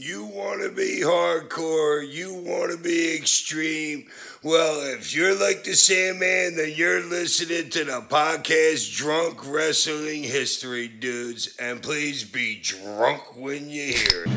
[0.00, 4.06] You want to be hardcore, you want to be extreme.
[4.44, 10.86] Well, if you're like the Sandman, then you're listening to the podcast Drunk Wrestling History
[10.86, 11.56] Dudes.
[11.58, 14.30] And please be drunk when you hear it.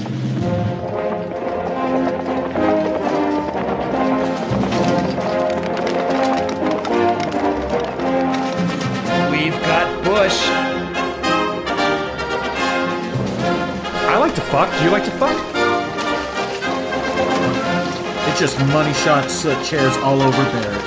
[9.30, 10.61] We've got Bush.
[14.52, 14.70] Fuck.
[14.78, 15.38] Do you like to fuck?
[18.28, 20.82] It's just money shots, uh, chairs all over Barrett.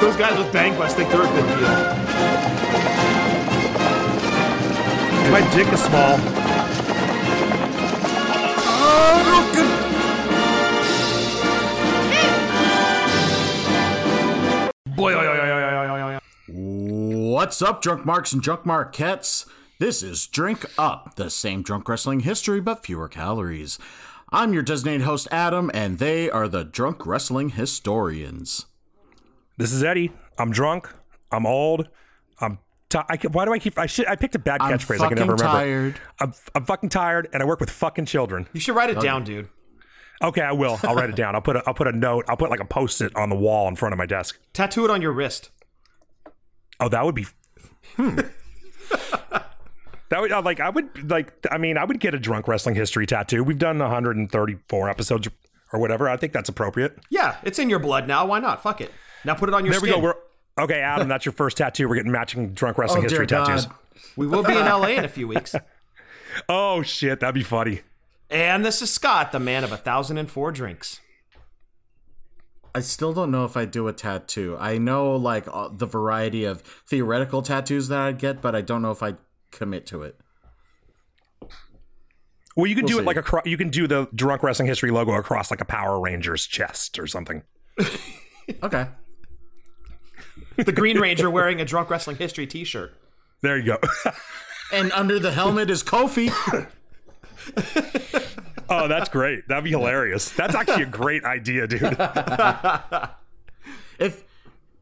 [0.00, 1.68] Those guys with bang bus think they're a good deal.
[5.32, 6.16] My dick is small.
[8.82, 9.40] Oh.
[17.40, 19.46] What's up, drunk marks and drunk marquettes?
[19.80, 23.78] This is Drink Up, the same drunk wrestling history but fewer calories.
[24.30, 28.66] I'm your designated host, Adam, and they are the drunk wrestling historians.
[29.56, 30.12] This is Eddie.
[30.36, 30.92] I'm drunk.
[31.32, 31.88] I'm old.
[32.42, 32.58] I'm.
[32.90, 33.78] T- I, ca- why do I keep?
[33.78, 34.06] I should.
[34.06, 35.00] I picked a bad I'm catchphrase.
[35.00, 35.44] I can never remember.
[35.44, 36.00] tired.
[36.20, 36.34] I'm.
[36.54, 38.48] I'm fucking tired, and I work with fucking children.
[38.52, 39.48] You should write it down, dude.
[40.20, 40.78] Okay, I will.
[40.82, 41.34] I'll write it down.
[41.34, 41.56] I'll put.
[41.56, 42.26] A, I'll put a note.
[42.28, 44.38] I'll put like a post-it on the wall in front of my desk.
[44.52, 45.48] Tattoo it on your wrist.
[46.78, 47.24] Oh, that would be.
[47.96, 48.20] Hmm.
[50.10, 51.32] that would uh, like I would like.
[51.50, 53.42] I mean, I would get a drunk wrestling history tattoo.
[53.42, 55.28] We've done 134 episodes
[55.72, 56.08] or whatever.
[56.08, 56.98] I think that's appropriate.
[57.10, 58.26] Yeah, it's in your blood now.
[58.26, 58.62] Why not?
[58.62, 58.92] Fuck it.
[59.24, 59.88] Now put it on your skin.
[59.90, 60.14] There we go.
[60.58, 61.08] We're okay, Adam.
[61.08, 61.88] That's your first tattoo.
[61.88, 63.66] We're getting matching drunk wrestling Oh, dear history tattoos.
[63.66, 63.76] God.
[64.16, 65.54] we will be in LA in a few weeks.
[66.48, 67.80] Oh shit, that'd be funny.
[68.30, 71.00] And this is Scott, the man of a thousand and four drinks.
[72.72, 74.56] I still don't know if I do a tattoo.
[74.60, 78.80] I know like uh, the variety of theoretical tattoos that I'd get, but I don't
[78.80, 79.16] know if I'd
[79.50, 80.18] commit to it.
[82.56, 83.06] Well, you can do We'll it see.
[83.06, 86.00] like a cro- you can do the drunk wrestling history logo across like a Power
[86.00, 87.42] Rangers chest or something.
[88.64, 88.88] Okay.
[90.56, 92.92] The Green Ranger wearing a drunk wrestling history T-shirt.
[93.42, 93.78] There you go.
[94.72, 96.30] And under the helmet is Kofi.
[98.68, 99.46] oh, that's great.
[99.48, 100.30] That'd be hilarious.
[100.30, 101.96] That's actually a great idea, dude.
[103.98, 104.24] if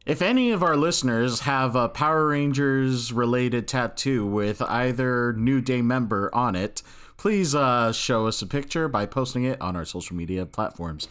[0.09, 5.83] if any of our listeners have a Power Rangers related tattoo with either New Day
[5.83, 6.81] member on it,
[7.15, 11.07] please uh, show us a picture by posting it on our social media platforms.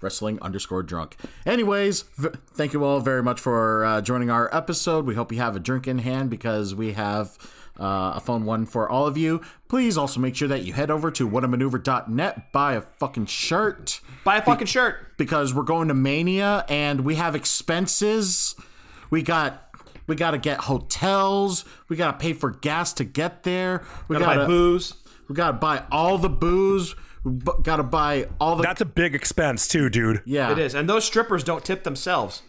[0.00, 1.16] Wrestling underscore drunk.
[1.44, 5.04] Anyways, v- thank you all very much for uh, joining our episode.
[5.04, 7.36] We hope you have a drink in hand because we have
[7.82, 9.40] uh, a phone one for all of you.
[9.68, 14.36] Please also make sure that you head over to whatamaneuver.net, buy a fucking shirt Buy
[14.36, 15.16] a fucking shirt.
[15.18, 18.54] because we're going to Mania and we have expenses.
[19.10, 19.68] We got
[20.06, 21.64] we got to get hotels.
[21.88, 23.84] We got to pay for gas to get there.
[24.08, 24.94] We Gotta got buy to booze.
[25.28, 26.94] we got to buy all the booze.
[27.24, 30.22] We got to buy all the That's a big expense too, dude.
[30.26, 30.50] yeah.
[30.52, 30.74] It is.
[30.74, 32.42] And those strippers don't tip themselves.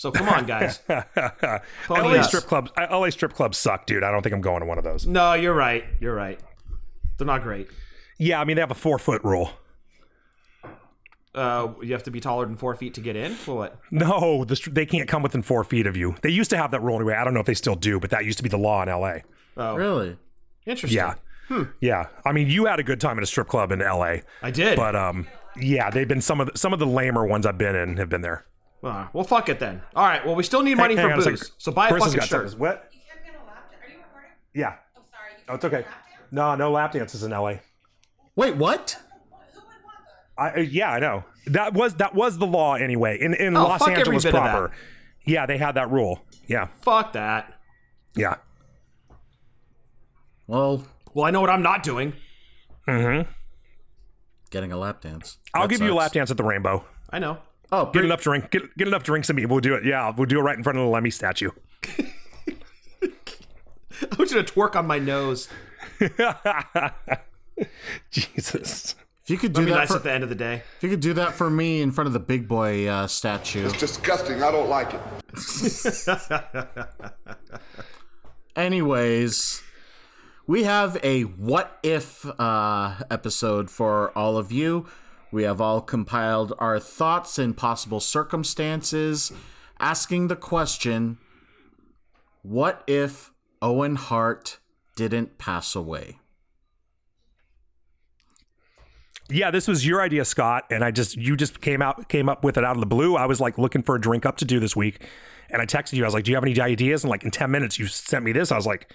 [0.00, 0.78] So come on, guys.
[0.88, 1.52] Pony
[1.90, 2.24] LA up.
[2.24, 2.70] strip clubs.
[2.78, 4.02] LA strip clubs suck, dude.
[4.02, 5.06] I don't think I'm going to one of those.
[5.06, 5.84] No, you're right.
[6.00, 6.40] You're right.
[7.18, 7.68] They're not great.
[8.18, 9.50] Yeah, I mean they have a four foot rule.
[11.34, 13.36] Uh, you have to be taller than four feet to get in.
[13.46, 13.78] Well, what?
[13.90, 16.14] No, the, they can't come within four feet of you.
[16.22, 17.14] They used to have that rule anyway.
[17.14, 18.88] I don't know if they still do, but that used to be the law in
[18.88, 19.18] LA.
[19.58, 20.16] Oh, Really?
[20.64, 20.96] interesting.
[20.96, 21.14] Yeah,
[21.82, 22.06] yeah.
[22.24, 24.76] I mean, you had a good time at a strip club in LA, I did.
[24.76, 25.26] but um,
[25.60, 28.08] yeah, they've been some of the, some of the lamer ones I've been in have
[28.08, 28.46] been there.
[28.82, 29.82] Uh, well, fuck it then.
[29.94, 30.24] All right.
[30.24, 31.40] Well, we still need money Hang for booze.
[31.40, 31.54] second.
[31.58, 32.50] So buy a Chris fucking got shirt.
[32.50, 32.58] something.
[32.60, 32.88] What?
[32.92, 33.82] You can't get a lap dance.
[33.84, 34.30] Are you recording?
[34.54, 34.74] Yeah.
[34.96, 35.32] Oh, sorry.
[35.36, 35.82] You Oh, it's can't okay.
[35.82, 36.32] get a lap dance?
[36.32, 37.54] No, no lap dances in LA.
[38.36, 38.96] Wait, what?
[39.52, 39.96] Who would want
[40.36, 40.56] that?
[40.56, 41.24] I uh, yeah, I know.
[41.46, 43.18] That was that was the law anyway.
[43.20, 44.72] In in Oh, Los fuck every Angeles bit of proper.
[45.26, 46.22] Yeah, they had that rule.
[46.46, 46.68] Yeah.
[46.80, 47.52] Fuck that.
[48.14, 48.36] Yeah.
[50.46, 52.14] Well, Well, I know what I'm not doing.
[52.86, 55.38] getting a lap dance.
[55.54, 55.98] I'll That give you a sucks.
[55.98, 56.84] lap dance at the Rainbow.
[57.10, 57.38] I know.
[57.72, 58.04] Oh, Get great.
[58.06, 58.50] enough drink.
[58.50, 59.46] Get, get enough drinks in me.
[59.46, 59.84] We'll do it.
[59.84, 61.50] Yeah, we'll do it right in front of the Lemmy statue.
[64.02, 65.48] I want you to twerk on my nose.
[68.10, 68.94] Jesus.
[69.22, 70.62] If you could do That'd be that nice for, at the end of the day.
[70.78, 73.66] if you could do that for me in front of the big boy uh, statue.
[73.66, 74.42] It's disgusting.
[74.42, 75.00] I don't like it.
[78.56, 79.62] Anyways,
[80.46, 84.86] we have a what if uh, episode for all of you.
[85.32, 89.32] We have all compiled our thoughts and possible circumstances,
[89.78, 91.18] asking the question
[92.42, 93.30] what if
[93.60, 94.58] Owen Hart
[94.96, 96.18] didn't pass away?
[99.28, 102.42] Yeah, this was your idea, Scott, and I just you just came out came up
[102.42, 103.14] with it out of the blue.
[103.16, 105.06] I was like looking for a drink up to do this week,
[105.50, 106.02] and I texted you.
[106.02, 108.24] I was like, "Do you have any ideas?" And like in ten minutes, you sent
[108.24, 108.50] me this.
[108.50, 108.92] I was like,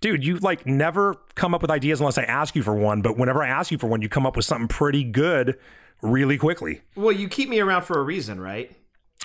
[0.00, 3.02] dude, you like never come up with ideas unless I ask you for one.
[3.02, 5.58] But whenever I ask you for one, you come up with something pretty good
[6.02, 6.82] really quickly.
[6.94, 8.70] Well, you keep me around for a reason, right?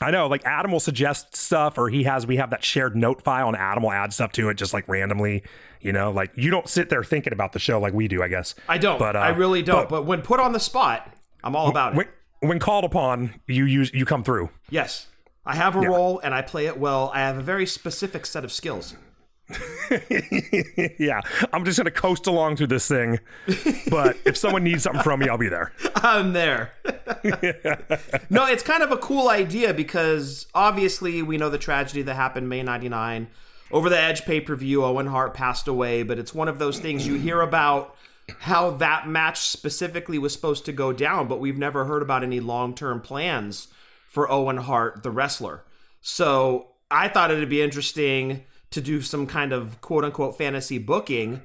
[0.04, 2.26] I know, like Adam will suggest stuff, or he has.
[2.26, 4.88] We have that shared note file, and Adam will add stuff to it just like
[4.88, 5.44] randomly.
[5.80, 8.24] You know, like you don't sit there thinking about the show like we do.
[8.24, 8.98] I guess I don't.
[8.98, 9.88] But, uh, I really don't.
[9.90, 11.08] but- But, when put on the spot,
[11.44, 11.98] I'm all about it.
[11.98, 12.08] when,
[12.40, 14.50] when called upon, you use you come through.
[14.72, 15.06] Yes.
[15.46, 17.12] I have a role and I play it well.
[17.14, 18.96] I have a very specific set of skills.
[21.00, 21.22] yeah,
[21.54, 23.20] I'm just gonna coast along through this thing.
[23.90, 25.72] But if someone needs something from me, I'll be there.
[25.96, 26.74] I'm there.
[28.30, 32.50] no, it's kind of a cool idea because obviously we know the tragedy that happened
[32.50, 33.28] May 99.
[33.72, 36.80] Over the Edge pay per view, Owen Hart passed away, but it's one of those
[36.80, 37.96] things you hear about
[38.40, 42.40] how that match specifically was supposed to go down, but we've never heard about any
[42.40, 43.68] long term plans
[44.08, 45.64] for Owen Hart, the wrestler.
[46.02, 51.42] So I thought it'd be interesting to do some kind of quote unquote fantasy booking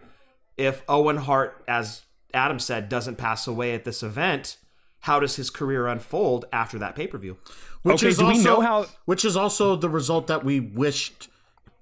[0.57, 2.03] if Owen Hart, as
[2.33, 4.57] Adam said, doesn't pass away at this event.
[5.01, 7.37] How does his career unfold after that pay per view?
[7.83, 10.59] Which Okay, is do we also, know how- Which is also the result that we
[10.61, 11.29] wished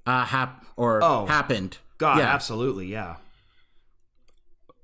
[0.06, 1.24] uh, hap- or Oh.
[1.26, 1.78] happened.
[1.96, 2.24] God, yeah.
[2.34, 3.16] absolutely, yeah.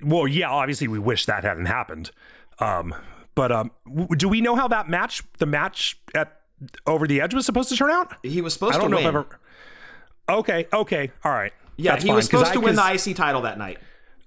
[0.03, 2.11] Well, yeah, obviously we wish that hadn't happened.
[2.59, 2.95] Um,
[3.35, 6.41] but um, w- do we know how that match, the match at
[6.87, 8.15] over the edge, was supposed to turn out?
[8.23, 9.07] He was supposed I don't to know win.
[9.07, 9.41] if ever.
[10.31, 11.53] Okay, okay, all right.
[11.77, 13.79] yeah, That's he fine, was supposed I- to win the IC title that night.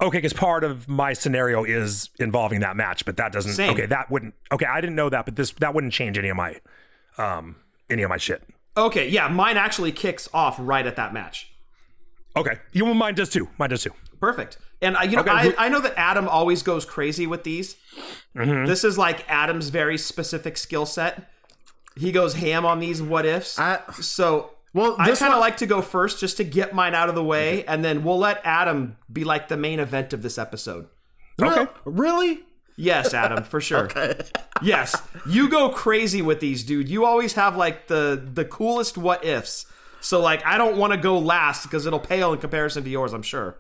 [0.01, 3.53] Okay, because part of my scenario is involving that match, but that doesn't.
[3.53, 3.69] Same.
[3.71, 4.33] Okay, that wouldn't.
[4.51, 6.59] Okay, I didn't know that, but this that wouldn't change any of my,
[7.17, 7.55] um,
[7.89, 8.43] any of my shit.
[8.75, 11.51] Okay, yeah, mine actually kicks off right at that match.
[12.35, 13.47] Okay, you mine does too.
[13.57, 13.93] Mine does too.
[14.19, 14.57] Perfect.
[14.81, 17.75] And I, you know, Okay, I, I know that Adam always goes crazy with these.
[18.35, 18.65] Mm-hmm.
[18.65, 21.29] This is like Adam's very specific skill set.
[21.95, 23.57] He goes ham on these what ifs.
[23.59, 27.07] I- so Well, I kind of like to go first just to get mine out
[27.07, 30.37] of the way, and then we'll let Adam be like the main event of this
[30.37, 30.87] episode.
[31.39, 31.71] Okay.
[31.85, 32.39] Really?
[32.75, 33.89] Yes, Adam, for sure.
[34.61, 36.89] Yes, you go crazy with these, dude.
[36.89, 39.65] You always have like the the coolest what ifs.
[40.01, 43.13] So like, I don't want to go last because it'll pale in comparison to yours.
[43.13, 43.57] I'm sure.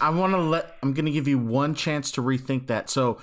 [0.00, 0.76] I want to let.
[0.82, 2.90] I'm going to give you one chance to rethink that.
[2.90, 3.18] So,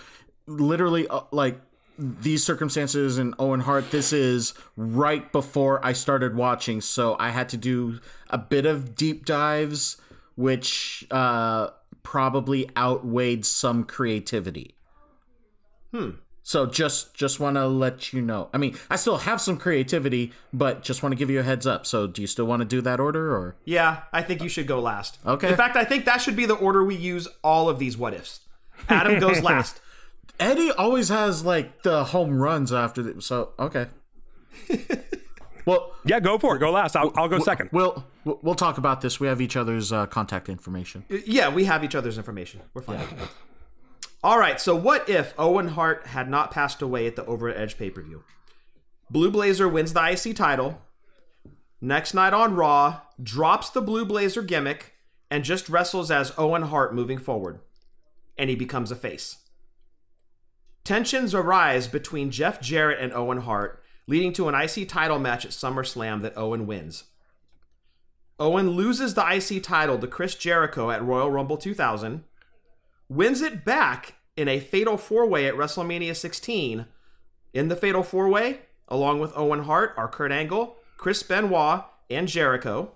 [0.48, 1.60] literally, uh, like
[1.98, 7.50] these circumstances and Owen Hart, this is right before I started watching, so I had
[7.50, 8.00] to do
[8.30, 9.98] a bit of deep dives,
[10.36, 11.70] which uh,
[12.02, 14.76] probably outweighed some creativity.
[15.92, 16.12] Hmm.
[16.46, 18.50] So just just want to let you know.
[18.54, 21.66] I mean, I still have some creativity, but just want to give you a heads
[21.66, 21.86] up.
[21.86, 23.56] So, do you still want to do that order or?
[23.64, 25.20] Yeah, I think you should go last.
[25.26, 25.50] Okay.
[25.50, 28.14] In fact, I think that should be the order we use all of these what
[28.14, 28.42] ifs.
[28.90, 29.80] Adam goes last.
[30.40, 33.88] Eddie always has like the home runs after the so okay.
[35.66, 36.60] well, Yeah, go for it.
[36.60, 36.96] Go last.
[36.96, 37.70] I'll, I'll go second.
[37.72, 39.20] we'll we'll talk about this.
[39.20, 41.06] We have each other's uh, contact information.
[41.26, 42.62] Yeah, we have each other's information.
[42.74, 43.06] We're fine.
[44.24, 47.78] All right, so what if Owen Hart had not passed away at the Over Edge
[47.78, 48.24] pay per view?
[49.10, 50.82] Blue Blazer wins the IC title.
[51.82, 54.94] Next night on Raw, drops the Blue Blazer gimmick
[55.30, 57.60] and just wrestles as Owen Hart moving forward.
[58.38, 59.38] And he becomes a face.
[60.84, 65.52] Tensions arise between Jeff Jarrett and Owen Hart, leading to an IC title match at
[65.52, 67.06] SummerSlam that Owen wins.
[68.38, 72.26] Owen loses the IC title to Chris Jericho at Royal Rumble 2000,
[73.08, 76.86] wins it back in a fatal four way at WrestleMania 16.
[77.54, 82.28] In the fatal four way, along with Owen Hart, are Kurt Angle, Chris Benoit, and
[82.28, 82.92] Jericho.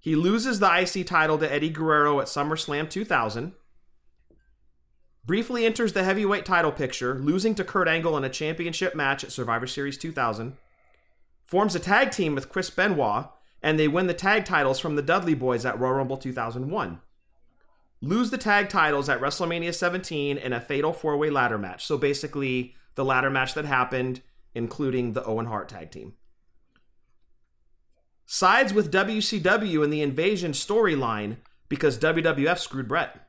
[0.00, 3.52] He loses the IC title to Eddie Guerrero at SummerSlam 2000.
[5.26, 9.32] Briefly enters the heavyweight title picture, losing to Kurt Angle in a championship match at
[9.32, 10.56] Survivor Series 2000
[11.44, 13.26] forms a tag team with Chris Benoit,
[13.62, 17.00] and they win the tag titles from the Dudley Boyz at Royal Rumble 2001.
[18.00, 21.86] Lose the tag titles at WrestleMania 17 in a fatal four way ladder match.
[21.86, 24.20] So basically, the ladder match that happened,
[24.54, 26.14] including the Owen Hart tag team.
[28.26, 31.36] Sides with WCW in the invasion storyline
[31.68, 33.23] because WWF screwed Bret.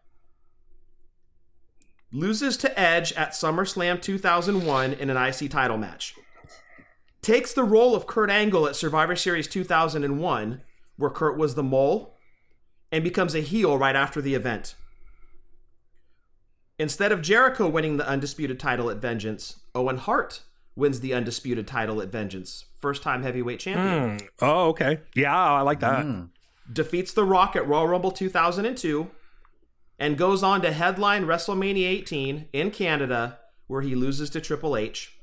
[2.16, 6.16] Loses to Edge at SummerSlam 2001 in an IC title match
[7.22, 10.62] takes the role of Kurt Angle at Survivor Series 2001,
[10.96, 12.16] where Kurt was the mole,
[12.92, 14.76] and becomes a heel right after the event.
[16.78, 20.42] Instead of Jericho winning the undisputed title at Vengeance, Owen Hart
[20.76, 24.20] wins the undisputed title at Vengeance, first time heavyweight champion.
[24.20, 24.26] Hmm.
[24.40, 25.00] Oh, okay.
[25.16, 26.04] Yeah, I like that.
[26.04, 26.22] Hmm.
[26.72, 29.10] Defeats The Rock at Royal Rumble 2002,
[30.00, 35.14] and goes on to headline WrestleMania 18 in Canada, where he loses to Triple H.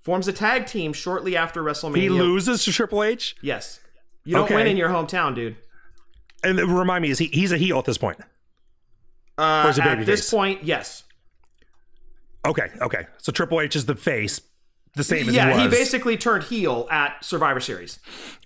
[0.00, 1.96] Forms a tag team shortly after WrestleMania.
[1.96, 3.36] He loses to Triple H.
[3.42, 3.80] Yes.
[4.24, 4.54] You don't Okay.
[4.54, 5.56] win in your hometown, dude.
[6.42, 8.18] And remind me, is he he's a heel at this point?
[9.36, 11.04] Uh, Or is it at this point, yes.
[12.46, 13.06] Okay, okay.
[13.18, 14.40] So Triple H is the face,
[14.96, 17.98] the same as yeah, he he, basically turned heel at Survivor Series,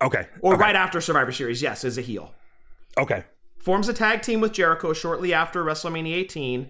[0.03, 1.63] okay, or okay, right after Survivor Series.
[1.63, 2.35] Yes, as a heel.
[2.99, 3.25] Okay,
[3.65, 6.69] Forms a tag team with Jericho shortly after WrestleMania 18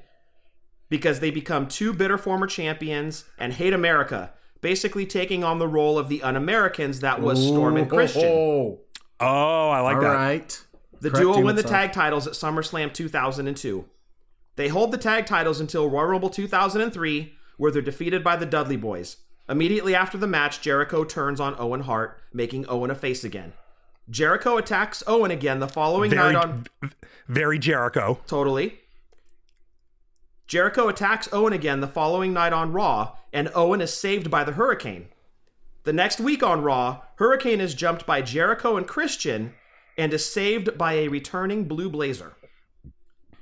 [0.89, 5.99] because they become two bitter former champions and hate America, basically taking on the role
[5.99, 8.23] of the un-Americans that was Storm and Christian.
[8.25, 8.81] Oh,
[9.19, 10.15] Oh, I like all that.
[10.15, 10.65] right.
[11.01, 11.81] The Correcting duo win the itself.
[11.81, 13.85] tag titles at SummerSlam 2002.
[14.55, 18.79] They hold the tag titles until Royal Rumble 2003, where they're defeated by the Dudley
[18.79, 19.17] Boyz.
[19.49, 23.53] Immediately after the match, Jericho turns on Owen Hart, making Owen a face again.
[24.11, 26.65] Jericho attacks Owen again the following Very, night on
[27.29, 28.21] very Jericho.
[28.27, 28.81] totally.
[30.47, 34.53] Jericho attacks Owen again the following night on Raw, and Owen is saved by the
[34.53, 35.09] Hurricane.
[35.85, 39.55] The next week on Raw, Hurricane is jumped by Jericho and Christian
[39.97, 42.37] and is saved by a returning Blue Blazer.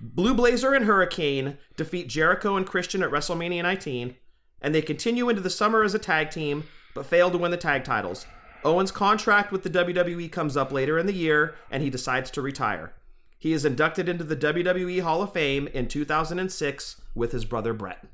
[0.00, 4.16] Blue Blazer and Hurricane defeat Jericho and Christian at WrestleMania 19,
[4.60, 6.64] and they continue into the summer as a tag team,
[6.94, 8.26] but fail to win the tag titles.
[8.64, 12.42] Owen's contract with the WWE comes up later in the year, and he decides to
[12.42, 12.92] retire.
[13.38, 18.04] He is inducted into the WWE Hall of Fame in 2006 with his brother Bret.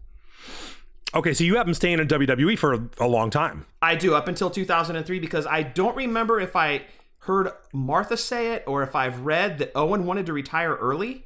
[1.15, 3.67] Okay, so you have him staying in WWE for a, long time.
[3.81, 6.83] I do up until 2003 because I don't remember if I
[7.21, 11.25] heard Martha say it or if I've read that Owen wanted to retire early.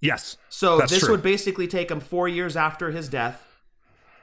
[0.00, 0.36] Yes.
[0.48, 1.12] So this true.
[1.12, 3.46] would basically take him four years after his death,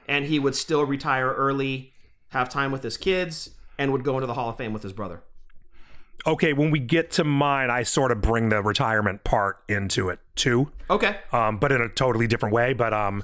[0.08, 1.92] and he would still retire early,
[2.28, 4.92] have time with his kids, and would go into the Hall of Fame with his
[4.92, 5.22] brother.
[6.26, 10.18] Okay, when we get to mine, I sort of bring the retirement part into it
[10.34, 12.72] too, Okay, um, but in a totally different way.
[12.72, 13.22] But um,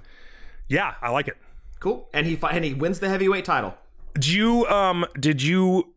[0.68, 1.36] yeah, I like it.
[1.80, 2.08] cool.
[2.14, 3.74] And he and he wins the heavyweight title.
[4.14, 5.94] Do you um did you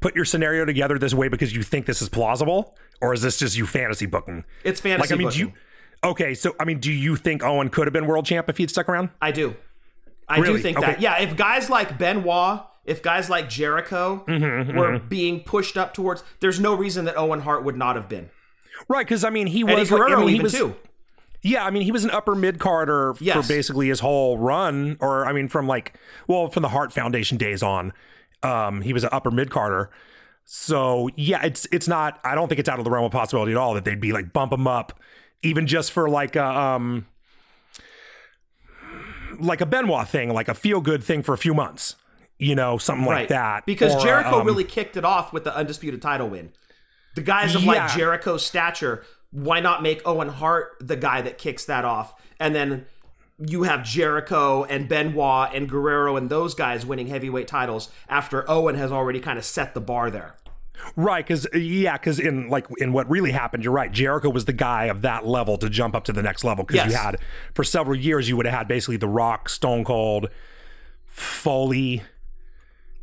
[0.00, 3.38] put your scenario together this way because you think this is plausible, or is this
[3.38, 4.44] just you fantasy booking?
[4.64, 5.60] It's fantasy Like, I mean, do booking.
[6.04, 6.10] you?
[6.10, 8.70] Okay, so I mean, do you think Owen could have been world champ if he'd
[8.70, 9.10] stuck around?
[9.22, 9.54] I do.
[10.28, 10.56] I Really?
[10.56, 10.86] do think Okay.
[10.88, 11.00] that.
[11.00, 16.24] Yeah, if guys like Benoit, if guys like Jericho Mm-hmm, were being pushed up towards,
[16.40, 18.30] there's no reason that Owen Hart would not have been.
[18.88, 19.90] Right, because I mean, he was.
[19.90, 20.74] like- I mean, he was, too.
[21.42, 23.36] Yeah, I mean, he was an upper mid carder Yes.
[23.46, 25.94] for basically his whole run, or I mean, from like,
[26.26, 27.92] well, from the Hart Foundation days on,
[28.42, 29.90] um, he was an upper mid carder.
[30.44, 32.18] So yeah, it's it's not.
[32.24, 34.12] I don't think it's out of the realm of possibility at all that they'd be
[34.12, 34.98] like bump him up,
[35.42, 37.06] even just for like a um,
[39.38, 41.96] like a Benoit thing, like a feel good thing for a few months,
[42.38, 43.66] you know, something like that.
[43.66, 46.52] Because Or, Jericho um, really kicked it off with the undisputed title win.
[47.14, 51.64] The guys of like Jericho's stature, why not make Owen Hart the guy that kicks
[51.64, 52.14] that off?
[52.38, 52.86] And then
[53.44, 58.76] you have Jericho and Benoit and Guerrero and those guys winning heavyweight titles after Owen
[58.76, 60.36] has already kind of set the bar there.
[60.94, 63.90] Right, because yeah, because in like in what really happened, you're right.
[63.90, 66.86] Jericho was the guy of that level to jump up to the next level because
[66.86, 67.16] you had
[67.52, 70.28] for several years you would have had basically The Rock, Stone Cold,
[71.06, 72.02] Foley,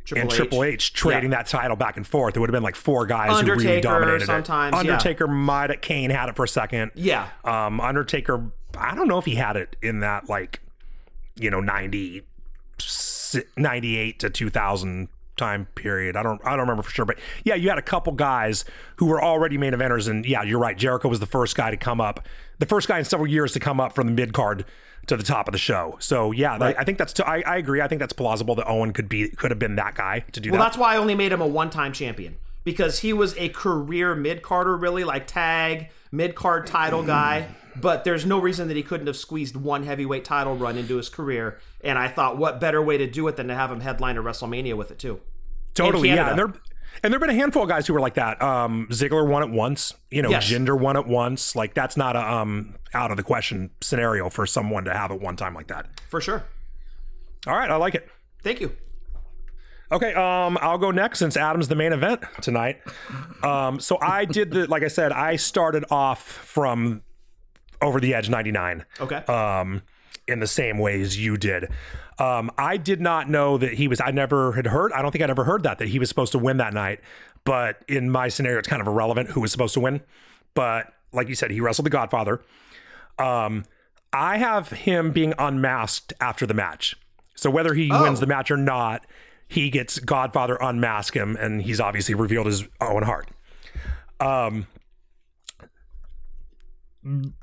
[0.06, 0.36] Triple and H.
[0.36, 1.38] Triple H trading Yeah.
[1.38, 2.36] that title back and forth.
[2.36, 4.86] It would have been like four guys who really dominated sometimes, it.
[4.86, 4.92] yeah.
[4.92, 6.92] Undertaker might have Kane had it for a second.
[6.94, 7.28] Yeah.
[7.44, 10.60] Um, Undertaker, I don't know if he had it in that like,
[11.34, 12.22] you know, 90,
[13.56, 16.16] 98 to 2000 time period.
[16.16, 18.64] I don't, I don't remember for sure, but yeah, you had a couple guys
[18.96, 20.08] who were already main eventers.
[20.08, 20.76] And yeah, you're right.
[20.78, 22.26] Jericho was the first guy to come up,
[22.58, 24.64] the first guy in several years to come up from the mid card
[25.06, 25.96] to the top of the show.
[26.00, 27.80] So yeah, I, I think that's, t- I, I agree.
[27.80, 30.50] I think that's plausible that Owen could be, could have been that guy to do
[30.50, 30.64] Well, that.
[30.66, 34.76] that's why I only made him a one-time champion because he was a career mid-carder,
[34.76, 37.06] really like tag mid-card title mm.
[37.06, 37.48] guy.
[37.78, 41.10] But there's no reason that he couldn't have squeezed one heavyweight title run into his
[41.10, 41.58] career.
[41.82, 44.22] And I thought, what better way to do it than to have him headline a
[44.22, 45.20] WrestleMania with it too?
[45.74, 46.30] Totally, yeah.
[46.30, 46.58] And Canada.
[46.96, 48.40] There, and there've been a handful of guys who were like that.
[48.42, 49.94] Um, Ziggler won it once.
[50.10, 50.50] You know, Yes.
[50.50, 51.54] Jinder won it once.
[51.56, 55.20] Like that's not a um out of the question scenario for someone to have it
[55.20, 55.86] one time like that.
[56.08, 56.44] For sure.
[57.46, 58.08] All right, I like it.
[58.42, 58.72] Thank you.
[59.92, 62.80] Okay, um, I'll go next since Adam's the main event tonight.
[63.44, 67.02] Um, so I did the like I said, I started off from
[67.80, 69.16] over the edge 99 Okay.
[69.32, 69.82] um,
[70.26, 71.68] in the same way as you did.
[72.18, 74.00] Um, I did not know that he was.
[74.00, 74.92] I never had heard.
[74.92, 77.00] I don't think I'd ever heard that that he was supposed to win that night.
[77.44, 80.00] But in my scenario, it's kind of irrelevant who was supposed to win.
[80.54, 82.40] But like you said, he wrestled the Godfather.
[83.18, 83.64] Um,
[84.12, 86.96] I have him being unmasked after the match.
[87.34, 89.06] So whether he wins the match or not,
[89.46, 93.28] he gets Godfather unmask him, and he's obviously revealed his Owen Hart.
[94.18, 94.66] Um,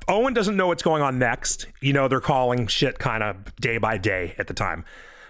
[0.08, 1.66] Owen doesn't know what's going on next.
[1.80, 4.84] You know, they're calling shit kind of day by day at the time.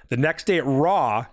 [0.09, 1.27] The next day at Raw,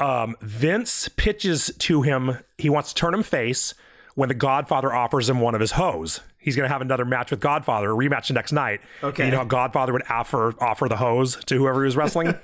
[0.00, 3.74] um, Vince pitches to him, he wants to turn him face
[4.14, 6.20] when the Godfather offers him one of his hoes.
[6.38, 8.80] He's going to have another match with Godfather, a rematch the next night.
[9.02, 9.24] Okay.
[9.24, 12.34] And you know how Godfather would offer offer the hoes to whoever he was wrestling?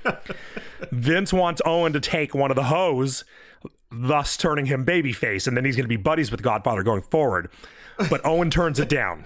[0.90, 3.24] Vince wants Owen to take one of the hoes,
[3.90, 7.48] thus turning him babyface, and then he's going to be buddies with Godfather going forward.
[8.10, 9.24] But Owen turns it down.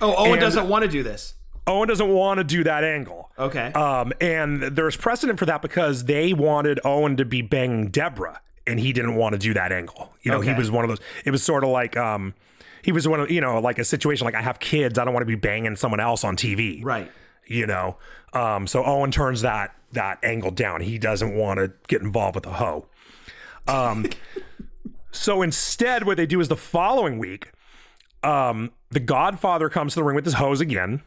[0.00, 1.34] Oh, Owen And- doesn't want to do this.
[1.66, 3.30] Owen doesn't want to do that angle.
[3.38, 3.72] Okay.
[3.72, 8.78] Um, and there's precedent for that because they wanted Owen to be banging Deborah, and
[8.78, 10.12] he didn't want to do that angle.
[10.22, 11.00] You know, he was one of those.
[11.24, 12.34] It was sort of like um,
[12.82, 15.14] he was one of you know like a situation like I have kids, I don't
[15.14, 16.84] want to be banging someone else on TV.
[16.84, 17.10] right.
[17.46, 17.96] You know,
[18.34, 20.82] um, so Owen turns that that angle down.
[20.82, 22.88] He doesn't want to get involved with the hoe.
[23.66, 24.04] Um,
[25.12, 27.52] so instead, what they do is the following week,
[28.22, 31.02] um, the Godfather comes to the ring with his hoes again.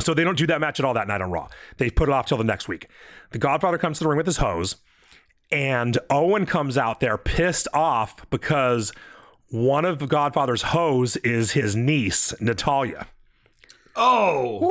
[0.00, 1.48] So they don't do that match at all that night on Raw.
[1.76, 2.88] They put it off till the next week.
[3.32, 4.76] The Godfather comes to the ring with his hoes,
[5.50, 8.92] and Owen comes out there pissed off because
[9.50, 13.06] one of the Godfather's hoes is his niece, Natalya.
[13.94, 14.70] Oh.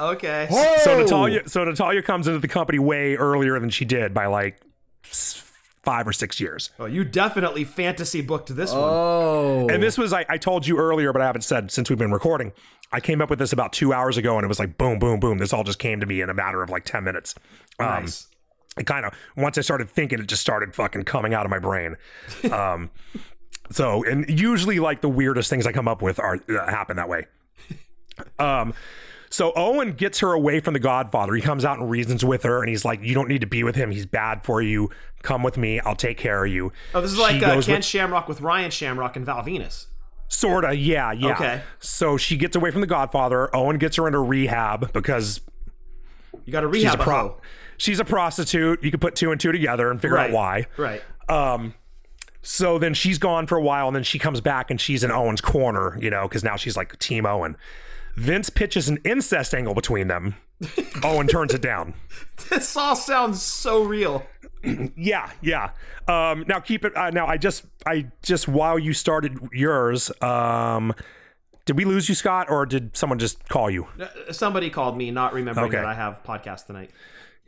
[0.14, 0.48] okay.
[0.82, 4.60] So Natalya, so Natalya comes into the company way earlier than she did by like
[5.04, 5.51] s-
[5.82, 6.70] five or six years.
[6.78, 8.80] Oh, you definitely fantasy booked this one.
[8.82, 11.98] Oh, And this was I, I told you earlier, but I haven't said since we've
[11.98, 12.52] been recording.
[12.92, 15.18] I came up with this about two hours ago, and it was like boom, boom,
[15.18, 15.38] boom.
[15.38, 17.34] This all just came to me in a matter of like ten minutes.
[17.78, 18.28] Um, nice.
[18.76, 21.58] it kind of once I started thinking, it just started fucking coming out of my
[21.58, 21.96] brain.
[22.52, 22.90] Um,
[23.70, 27.08] so and usually like the weirdest things I come up with are uh, happen that
[27.08, 27.26] way.
[28.38, 28.74] Um,
[29.32, 31.34] so Owen gets her away from the Godfather.
[31.34, 33.64] He comes out and reasons with her, and he's like, "You don't need to be
[33.64, 33.90] with him.
[33.90, 34.90] He's bad for you.
[35.22, 35.80] Come with me.
[35.80, 38.40] I'll take care of you." Oh, this is She like uh, Ken with- Shamrock with
[38.42, 39.86] Ryan Shamrock and Val Venis.
[40.28, 41.32] Sorta, yeah, yeah.
[41.32, 41.62] Okay.
[41.78, 43.54] So she gets away from the Godfather.
[43.54, 45.40] Owen gets her into rehab because
[46.44, 47.40] You got to she's rehab a a pro.
[47.76, 48.82] She's a prostitute.
[48.82, 50.30] You can put two and two together and figure Right.
[50.30, 50.66] out why.
[50.76, 51.02] Right.
[51.28, 51.74] Um.
[52.44, 55.10] So then she's gone for a while, and then she comes back and she's in
[55.12, 57.56] Owen's corner, you know, because now she's like Team Owen.
[58.16, 60.34] Vince pitches an incest angle between them.
[61.02, 61.94] Owen turns it down.
[62.50, 64.24] This all sounds so real.
[64.96, 65.70] Yeah, yeah.
[66.06, 66.96] Um, now keep it.
[66.96, 70.94] Uh, now I just, I just while you started yours, um,
[71.64, 73.88] did we lose you, Scott, or did someone just call you?
[74.00, 75.78] Uh, Somebody called me, not remembering Okay.
[75.78, 76.92] that I have podcast tonight.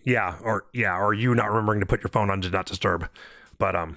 [0.02, 3.08] Yeah, or yeah, or you not remembering to put your phone on do not disturb.
[3.58, 3.96] But um,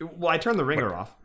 [0.00, 1.16] Well, I turned the ringer off.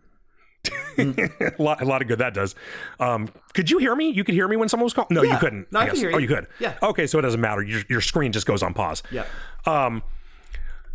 [0.97, 2.55] a lot, a lot of good that does.
[2.99, 4.09] Um, could you hear me?
[4.09, 5.07] You could hear me when someone was calling.
[5.11, 5.71] No, you couldn't.
[5.71, 6.01] No, I can guess.
[6.01, 6.27] hear Oh, you.
[6.27, 6.47] you could.
[6.59, 6.77] Yeah.
[6.81, 7.61] Okay, so it doesn't matter.
[7.63, 9.03] Your, your screen just goes on pause.
[9.11, 9.25] Yeah.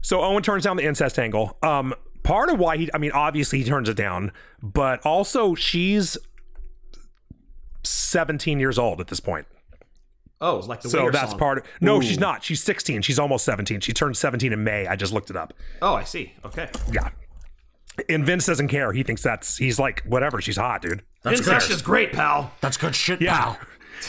[0.00, 1.56] So Owen turns down the incest angle.
[1.62, 4.32] Um, part of why he, I mean, obviously he turns it down,
[4.62, 6.16] but also she's
[7.84, 9.46] 17 years old at this point.
[10.40, 11.38] Oh, like the So that's song.
[11.38, 11.58] part.
[11.58, 12.44] Of, no, she's not.
[12.44, 13.02] She's 16.
[13.02, 13.80] She's almost 17.
[13.80, 14.86] She turned 17 in May.
[14.86, 15.52] I just looked it up.
[15.82, 16.32] Oh, I see.
[16.44, 16.68] Okay.
[16.92, 17.08] Yeah.
[18.08, 18.92] And Vince doesn't care.
[18.92, 20.40] He thinks that's he's like whatever.
[20.40, 21.02] She's hot, dude.
[21.22, 21.74] that's Incest good.
[21.74, 22.52] is great, pal.
[22.60, 23.36] That's good shit, Yeah.
[23.38, 23.58] pal.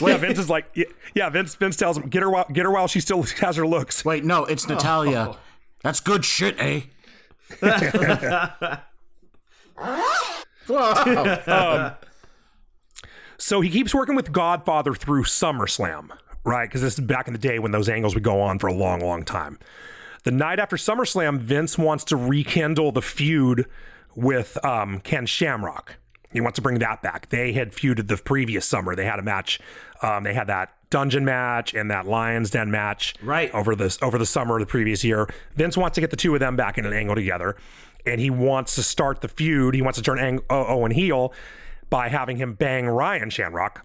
[0.08, 1.54] yeah, Vince is like, yeah, yeah, Vince.
[1.56, 4.04] Vince tells him, get her while, get her while she still has her looks.
[4.04, 5.36] Wait, no, it's Natalya.
[5.82, 6.82] That's good shit, eh?
[10.66, 11.92] Whoa.
[13.42, 16.10] So he keeps working with Godfather through SummerSlam,
[16.44, 16.68] right?
[16.68, 18.72] Because this is back in the day when those angles would go on for a
[18.74, 19.58] long, long time.
[20.24, 23.66] The night after SummerSlam, Vince wants to rekindle the feud
[24.14, 25.96] with um, Ken Shamrock.
[26.32, 27.30] He wants to bring that back.
[27.30, 28.94] They had feuded the previous summer.
[28.94, 29.58] They had a match.
[30.02, 33.52] Um, they had that dungeon match and that Lions Den match Right.
[33.54, 35.28] over this over the summer of the previous year.
[35.56, 37.56] Vince wants to get the two of them back in an angle together,
[38.06, 39.74] and he wants to start the feud.
[39.74, 41.32] He wants to turn Ang- Owen heel
[41.88, 43.84] by having him bang Ryan Shamrock.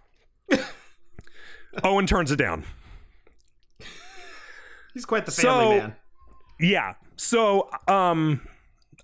[1.83, 2.63] Owen turns it down.
[4.93, 5.95] He's quite the family So- man.
[6.59, 6.95] Yeah.
[7.17, 8.41] So, um,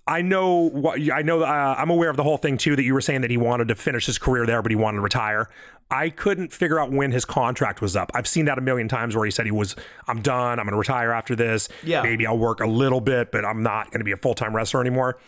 [0.06, 1.42] I know what I know.
[1.42, 2.74] Uh, I'm aware of the whole thing too.
[2.74, 4.96] That you were saying that he wanted to finish his career there, but he wanted
[4.96, 5.48] to retire.
[5.90, 8.10] I couldn't figure out when his contract was up.
[8.14, 9.76] I've seen that a million times where he said he was,
[10.08, 10.58] "I'm done.
[10.58, 11.68] I'm going to retire after this.
[11.84, 12.02] Yeah.
[12.02, 14.56] maybe I'll work a little bit, but I'm not going to be a full time
[14.56, 15.18] wrestler anymore."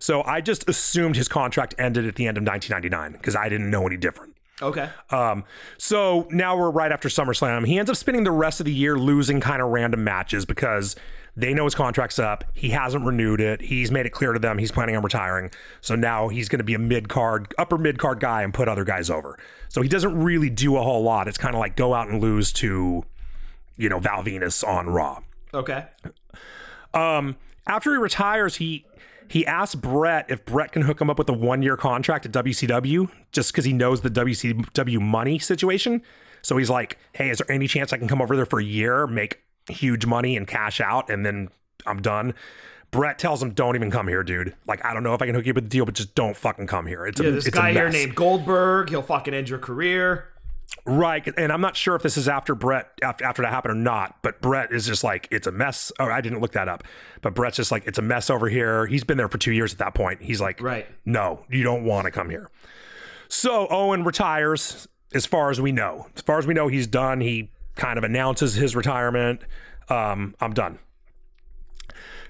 [0.00, 3.70] So I just assumed his contract ended at the end of 1999 because I didn't
[3.70, 4.34] know any different.
[4.60, 4.88] Okay.
[5.10, 5.44] Um,
[5.76, 7.66] so now we're right after SummerSlam.
[7.66, 10.96] He ends up spending the rest of the year losing kind of random matches because
[11.38, 12.42] they know his contract's up.
[12.52, 13.60] He hasn't renewed it.
[13.60, 15.52] He's made it clear to them he's planning on retiring.
[15.80, 18.66] So now he's going to be a mid card, upper mid card guy and put
[18.66, 19.38] other guys over.
[19.68, 21.28] So he doesn't really do a whole lot.
[21.28, 23.04] It's kind of like go out and lose to,
[23.76, 25.20] you know, Val Venis on Raw.
[25.54, 25.86] Okay.
[26.92, 27.36] Um,
[27.68, 28.84] after he retires, he
[29.28, 32.32] he asks Bret if Bret can hook him up with a one year contract at
[32.32, 36.02] WCW just because he knows the WCW money situation.
[36.42, 38.64] So he's like, "Hey, is there any chance I can come over there for a
[38.64, 41.48] year, make huge money, and cash out, and then
[41.86, 42.34] I'm done?"
[42.90, 44.54] Bret tells him, "Don't even come here, dude.
[44.66, 46.14] Like, I don't know if I can hook you up with a deal, but just
[46.14, 47.06] don't fucking come here.
[47.06, 47.44] It's Yeah, a, mess.
[47.44, 50.28] this guy here named Goldberg, he'll fucking end your career.
[50.84, 53.80] Right, and I'm not sure if this is after Bret after after that happened or
[53.80, 54.16] not.
[54.22, 55.92] But Bret is just like it's a mess.
[55.98, 56.82] Oh, I didn't look that up.
[57.20, 58.86] But Bret's just like it's a mess over here.
[58.86, 60.22] He's been there for two years at that point.
[60.22, 60.86] He's like, Right.
[61.04, 62.50] no, you don't want to come here.
[63.28, 66.06] So Owen retires, as far as we know.
[66.16, 67.20] As far as we know, he's done.
[67.20, 69.40] He kind of announces his retirement.
[69.88, 70.78] Um, I'm done.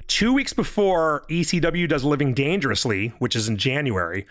[0.07, 4.27] Two weeks before ECW does Living Dangerously, which is in January,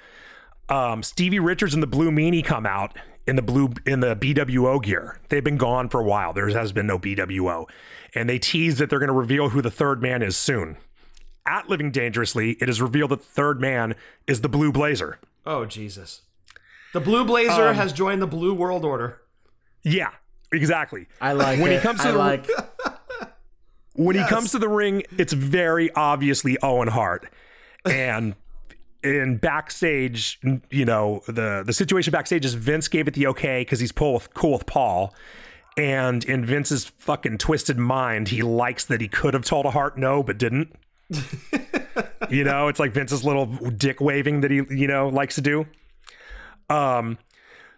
[0.70, 4.82] um, Stevie Richards and the Blue Meanie come out in the blue in the BWO
[4.82, 5.20] gear.
[5.30, 6.34] They've been gone for a while.
[6.34, 7.66] There has been no BWO,
[8.16, 10.78] and they tease that they're going to reveal who the third man is soon.
[11.46, 15.20] At Living Dangerously, it is revealed that the third man is the Blue Blazer.
[15.46, 16.24] Oh Jesus.
[16.94, 19.22] The Blue Blazer has joined the Blue World Order.
[19.84, 20.12] Yeah,
[20.52, 21.08] exactly.
[21.22, 21.76] I like When it.
[21.78, 22.48] he comes to I the- like.
[23.94, 27.28] when he comes to the ring, it's very obviously Owen Hart.
[27.86, 28.36] And
[29.04, 33.80] in backstage, you know, the the situation backstage is Vince gave it the okay because
[33.80, 35.14] he's cool with, cool with Paul.
[35.78, 39.96] And in Vince's fucking twisted mind, he likes that he could have told a Hart
[39.98, 40.76] no, but didn't.
[42.32, 45.68] you know, it's like Vince's little dick waving that he, you know, likes to do.
[46.70, 47.18] Um,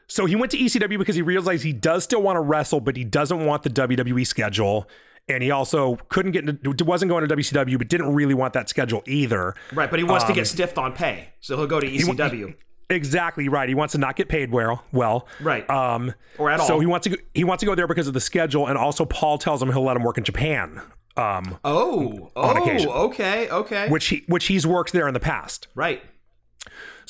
[0.09, 2.97] so he went to ECW because he realized he does still want to wrestle, but
[2.97, 4.89] he doesn't want the WWE schedule.
[5.29, 8.67] And he also couldn't get into, wasn't going to WCW, but didn't really want that
[8.67, 9.53] schedule either.
[9.71, 11.29] Right, but he wants to Um, get stiffed on pay.
[11.39, 12.55] So he'll go to ECW.
[12.89, 13.69] Exactly right.
[13.69, 14.83] He wants to not get paid well.
[14.91, 15.69] Well, Right.
[15.69, 16.65] Um, Or at all.
[16.65, 18.75] so he wants to go, he wants to go there because of the schedule, and
[18.79, 20.81] also Paul tells him he'll let him work in Japan,
[21.15, 22.89] um, oh, oh, occasion.
[22.89, 23.87] okay, okay.
[23.89, 25.67] which he which he's worked there in the past.
[25.75, 26.01] right.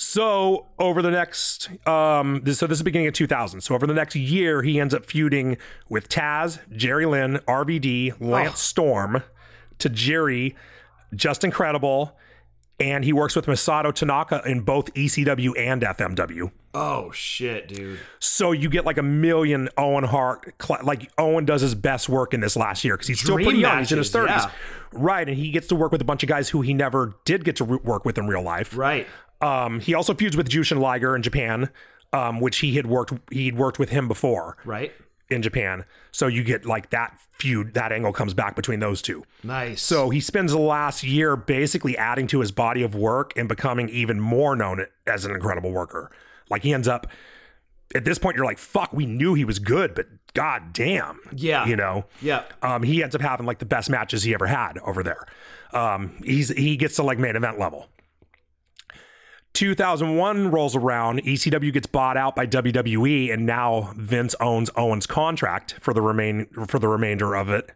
[0.01, 3.59] So over the next, um, this, so this is the beginning of 2000.
[3.59, 5.57] So over the next year, he ends up feuding
[5.89, 8.55] with Taz, Jerry Lynn, RVD, Lance Oh.
[8.55, 9.23] Storm,
[9.77, 10.55] Jerry,
[11.13, 12.17] Justin Credible,
[12.79, 16.49] and he works with Masato Tanaka in both ECW and FMW.
[16.73, 17.99] Oh shit, dude.
[18.19, 22.39] So you get like a million Owen Hart, like Owen does his best work in
[22.39, 23.79] this last year because he's still Dream pretty young.
[23.79, 24.27] He's in his 30s.
[24.27, 24.51] yeah.
[24.93, 25.27] Right.
[25.27, 27.57] And he gets to work with a bunch of guys who he never did get
[27.57, 28.77] to work with in real life.
[28.77, 29.05] Right.
[29.41, 31.69] Um, he also feuds with Jushin Liger in Japan,
[32.13, 34.91] um, which he had worked he'd worked with him before Right.
[35.29, 35.85] in Japan.
[36.11, 39.23] So you get like that feud, that angle comes back between those two.
[39.43, 39.81] Nice.
[39.81, 43.87] So he spends the last year basically adding to his body of work and becoming
[43.89, 46.11] even more known as an incredible worker.
[46.49, 47.07] Like he ends up
[47.95, 51.19] at this point, you're like, fuck, we knew he was good, but god damn.
[51.33, 51.65] Yeah.
[51.65, 52.05] You know?
[52.21, 52.43] yeah.
[52.61, 55.25] Um, he ends up having like the best matches he ever had over there.
[55.73, 57.87] Um, he's he gets to like main event level.
[59.53, 65.75] 2001 rolls around, ECW gets bought out by WWE, and now Vince owns Owens' contract
[65.79, 67.71] for the remain for the remainder of it.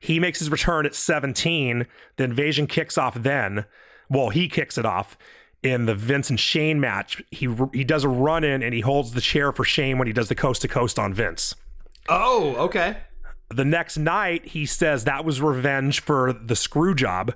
[0.00, 1.86] He makes his return at 17.
[2.16, 3.64] The invasion kicks off then.
[4.10, 5.16] Well, he kicks it off
[5.62, 7.22] in the Vince and Shane match.
[7.30, 10.12] He he does a run in and he holds the chair for Shane when he
[10.12, 11.54] does the coast to coast on Vince.
[12.08, 12.98] Oh, okay.
[13.48, 17.34] The next night, he says that was revenge for the screw job,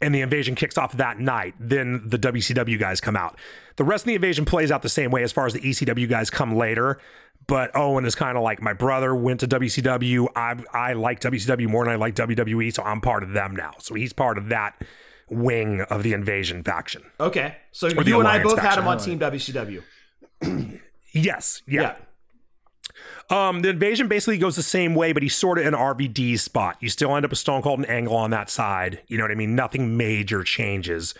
[0.00, 1.54] and the invasion kicks off that night.
[1.58, 3.38] Then the WCW guys come out.
[3.76, 6.08] The rest of the invasion plays out the same way as far as the ECW
[6.08, 6.98] guys come later.
[7.46, 10.28] But Owen is kind of like my brother went to WCW.
[10.34, 13.74] I I like WCW more than I like WWE, so I'm part of them now.
[13.78, 14.82] So he's part of that
[15.30, 17.02] wing of the invasion faction.
[17.20, 17.56] Okay.
[17.72, 19.82] So you and I both had him on Team WCW.
[21.12, 21.80] Yes, yeah.
[21.80, 21.94] Yeah.
[23.28, 26.76] Um, the invasion basically goes the same way, but he's sort of in RVD spot.
[26.80, 29.00] You still end up with Stone Cold and Angle on that side.
[29.08, 29.56] You know what I mean?
[29.56, 31.12] Nothing major changes,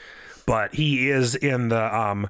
[0.47, 2.29] but he is in the um,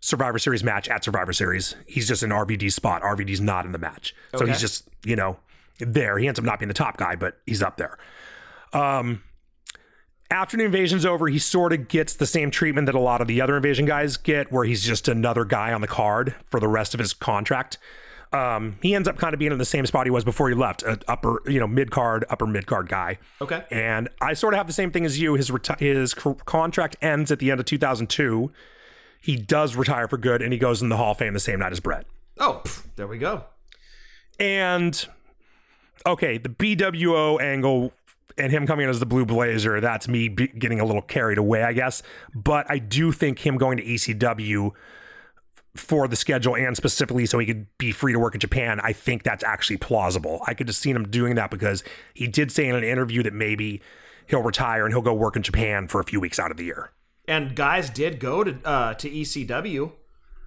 [0.00, 1.74] Survivor Series match at Survivor Series.
[1.86, 3.00] He's just in RVD spot.
[3.02, 4.50] RVD's not in the match, so Okay.
[4.52, 5.38] he's just you know
[5.78, 6.18] there.
[6.18, 7.96] He ends up not being the top guy, but he's up there.
[8.74, 9.22] Um,
[10.30, 13.28] after the invasion's over, he sort of gets the same treatment that a lot of
[13.28, 16.68] the other invasion guys get, where he's just another guy on the card for the
[16.68, 17.78] rest of his contract.
[18.32, 20.54] Um, he ends up kind of being in the same spot he was before he
[20.54, 23.18] left, a upper, you know, mid card, upper mid card guy.
[23.40, 23.64] Okay.
[23.70, 25.34] And I sort of have the same thing as you.
[25.34, 28.50] His reti- his co- contract ends at the end of 2002.
[29.20, 31.60] He does retire for good, and he goes in the Hall of Fame the same
[31.60, 32.06] night as Bret.
[32.38, 33.44] Oh, pff, there we go.
[34.40, 35.06] And
[36.06, 37.92] okay, the BWO angle
[38.36, 41.38] and him coming in as the Blue Blazer, that's me be- getting a little carried
[41.38, 42.02] away, I guess.
[42.34, 44.72] But I do think him going to ECW
[45.76, 48.92] for the schedule and specifically so he could be free to work in Japan, I
[48.92, 50.40] think that's actually plausible.
[50.46, 51.82] I could have seen him doing that because
[52.14, 53.82] he did say in an interview that maybe
[54.28, 56.64] he'll retire and he'll go work in Japan for a few weeks out of the
[56.64, 56.90] year.
[57.26, 59.92] And guys did go to uh, to ECW.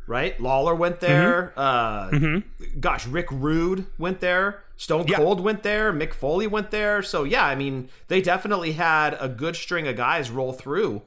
[0.08, 0.40] right?
[0.40, 1.52] Lawler went there.
[1.58, 2.40] Uh,
[2.80, 4.64] Gosh, Rick Rude went there.
[4.78, 5.18] Stone Yeah.
[5.18, 5.92] Cold went there.
[5.92, 7.02] Mick Foley went there.
[7.02, 11.02] So yeah, I mean, they definitely had a good string of guys roll through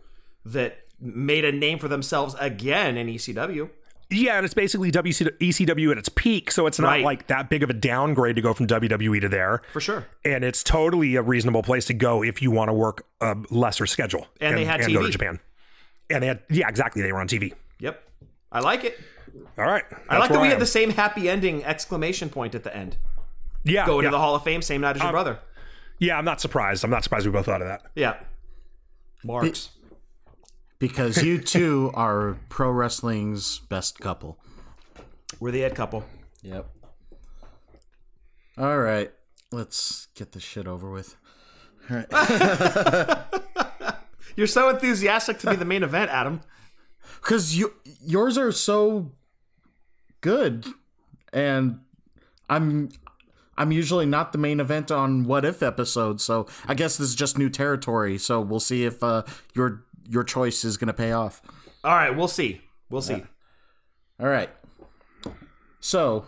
[0.45, 3.71] that made a name for themselves again in ECW.
[4.11, 7.05] Yeah, and it's basically WC- ECW at its peak, so it's not Right.
[7.05, 9.63] like that big of a downgrade to go from WWE to there.
[9.73, 10.07] For sure.
[10.25, 13.87] And it's totally a reasonable place to go if you want to work a lesser
[13.87, 15.13] schedule And they had and go to TV.
[15.13, 15.41] Japan.
[16.11, 17.03] And they had yeah, exactly.
[17.03, 17.53] They were on TV.
[17.79, 18.03] Yep.
[18.51, 18.99] I like it.
[19.57, 22.77] All right, I like that we had the same happy ending exclamation point at the
[22.77, 22.97] end.
[23.63, 24.09] yeah, Go yeah.
[24.09, 25.39] to the Hall of Fame same night as your um, brother.
[26.01, 26.19] yeah.
[26.19, 26.83] I'm not surprised.
[26.83, 27.83] I'm not surprised we both thought of that.
[27.95, 28.17] Yeah.
[29.23, 29.71] Marks.
[30.81, 34.39] Because you two are pro wrestling's best couple.
[35.39, 36.05] We're the Ed couple.
[36.43, 36.69] Yep.
[38.59, 39.13] All right.
[39.53, 41.17] Let's get this shit over with.
[41.91, 43.17] All right.
[44.37, 46.41] You're so enthusiastic to be the main event, Adam.
[47.21, 49.13] Because you yours are so
[50.23, 50.65] good,
[51.35, 51.81] and
[52.49, 52.89] I'm
[53.59, 57.15] I'm usually not the main event on What If episodes, so I guess this is
[57.15, 58.17] just new territory.
[58.17, 61.43] So we'll see if uh, your your choice is going to pay off.
[61.85, 62.61] All right, we'll see.
[62.91, 63.23] We'll see.
[64.19, 64.51] All right.
[65.81, 66.27] So,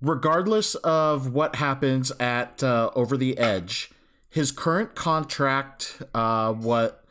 [0.00, 3.90] regardless of what happens at uh, Over the Edge,
[4.28, 7.04] his current contract, uh, what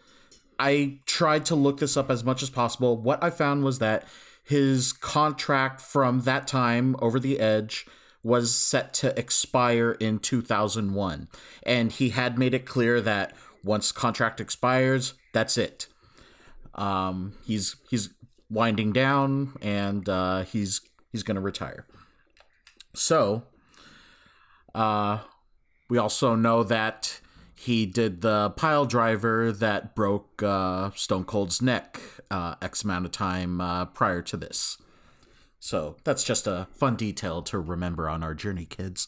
[0.60, 2.98] I tried to look this up as much as possible.
[2.98, 4.06] What I found was that
[4.44, 7.86] his contract from that time, Over the Edge,
[8.24, 11.28] was set to expire in 2001.
[11.64, 13.34] And he had made it clear that
[13.64, 15.88] once contract expires, that's it
[16.76, 18.10] um, he's he's
[18.50, 21.86] winding down and uh, he's he's going to retire.
[22.94, 23.44] So,
[24.76, 25.20] uh,
[25.90, 27.20] we also know that
[27.56, 32.00] he did the pile driver that broke uh, Stone Cold's neck
[32.30, 34.78] uh, X amount of time uh, prior to this.
[35.60, 39.08] So that's just a fun detail to remember on our journey, kids.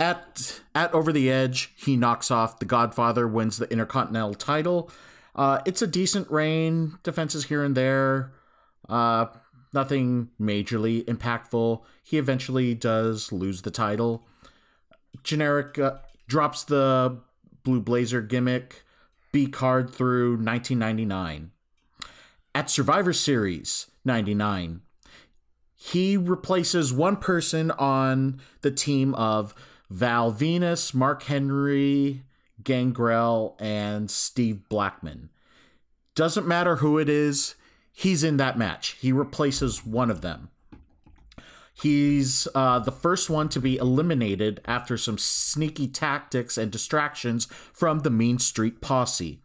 [0.00, 4.90] At at Over the Edge, he knocks off the Godfather, wins the Intercontinental title.
[5.36, 8.32] Uh, it's a decent reign, defenses here and there.
[8.88, 9.26] Uh,
[9.74, 11.82] nothing majorly impactful.
[12.02, 14.26] He eventually does lose the title.
[15.22, 17.18] Generic uh, drops the
[17.62, 18.84] Blue Blazer gimmick,
[19.32, 21.50] B card through 1999.
[22.54, 24.80] At Survivor Series 99,
[25.74, 29.54] he replaces one person on the team of
[29.90, 32.22] Val Venis, Mark Henry,
[32.62, 35.30] Gangrel, and Steve Blackman.
[36.14, 37.56] Doesn't matter who it is,
[37.92, 38.96] he's in that match.
[39.00, 40.50] He replaces one of them.
[41.72, 48.00] He's uh, the first one to be eliminated after some sneaky tactics and distractions from
[48.00, 49.40] the Mean Street Posse.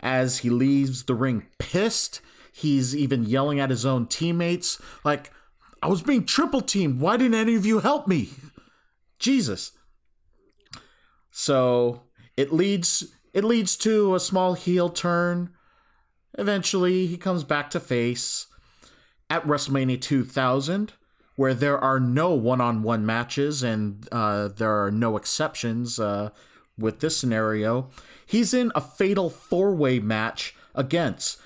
[0.00, 2.20] As he leaves the ring pissed,
[2.52, 5.32] he's even yelling at his own teammates, like,
[5.80, 7.00] I was being triple teamed.
[7.00, 8.30] Why didn't any of you help me?
[9.20, 9.72] Jesus.
[11.38, 12.02] So
[12.36, 15.50] it leads it leads to a small heel turn.
[16.36, 18.48] Eventually, he comes back to face
[19.30, 20.94] at WrestleMania 2000,
[21.36, 26.30] where there are no one-on-one matches and uh, there are no exceptions uh,
[26.76, 27.88] with this scenario.
[28.26, 31.40] He's in a fatal four-way match against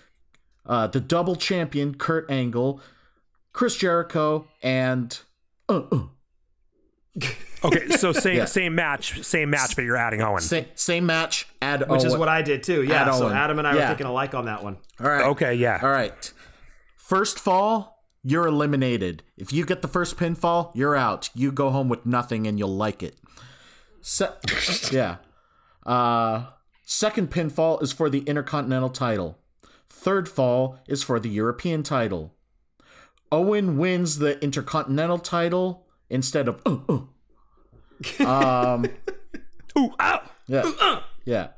[0.65, 2.81] uh, the double champion Kurt Angle,
[3.53, 5.21] Chris Jericho, and
[5.69, 6.05] uh, uh,
[7.65, 10.41] Okay, so same same match, same match, but you're adding Owen.
[10.41, 11.47] same, same match.
[11.61, 12.83] Add Which is what I did too.
[12.83, 13.05] Yeah.
[13.05, 13.37] Add so Owen.
[13.37, 13.87] Adam and I were Yeah.
[13.89, 14.79] thinking alike on that one.
[15.01, 15.25] All right.
[15.27, 15.79] Okay, yeah.
[15.81, 16.33] All right.
[16.97, 19.23] First fall, you're eliminated.
[19.37, 21.31] If you get the first pinfall, you're out.
[21.35, 23.15] You go home with nothing and you'll like it.
[24.01, 24.31] Se-
[24.91, 25.19] yeah.
[25.87, 26.47] Uh,
[26.85, 29.39] second pinfall is for the Intercontinental title.
[29.89, 32.35] Third fall is for the European title.
[33.31, 36.61] Owen wins the Intercontinental title instead of.
[36.65, 36.99] Uh, uh.
[38.19, 38.87] Um,
[39.79, 40.23] Ooh, ow.
[40.49, 41.01] yeah.
[41.25, 41.49] Yeah.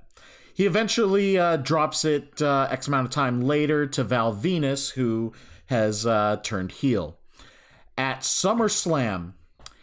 [0.53, 5.33] He eventually uh, drops it uh, X amount of time later to Val Venis, who
[5.67, 7.19] has uh, turned heel.
[7.97, 9.33] At SummerSlam,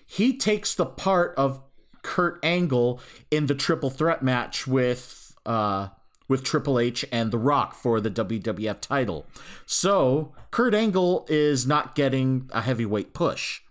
[0.05, 1.61] he takes the part of
[2.03, 5.89] Kurt Angle in the triple threat match with uh,
[6.27, 9.25] with Triple H and The Rock for the WWF title.
[9.65, 13.61] So Kurt Angle is not getting a heavyweight push.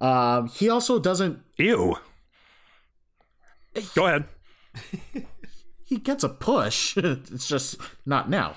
[0.00, 1.96] Um, he also doesn't Ew.
[3.94, 4.24] Go ahead.
[5.84, 6.96] he gets a push.
[6.96, 7.76] it's just
[8.06, 8.54] not now.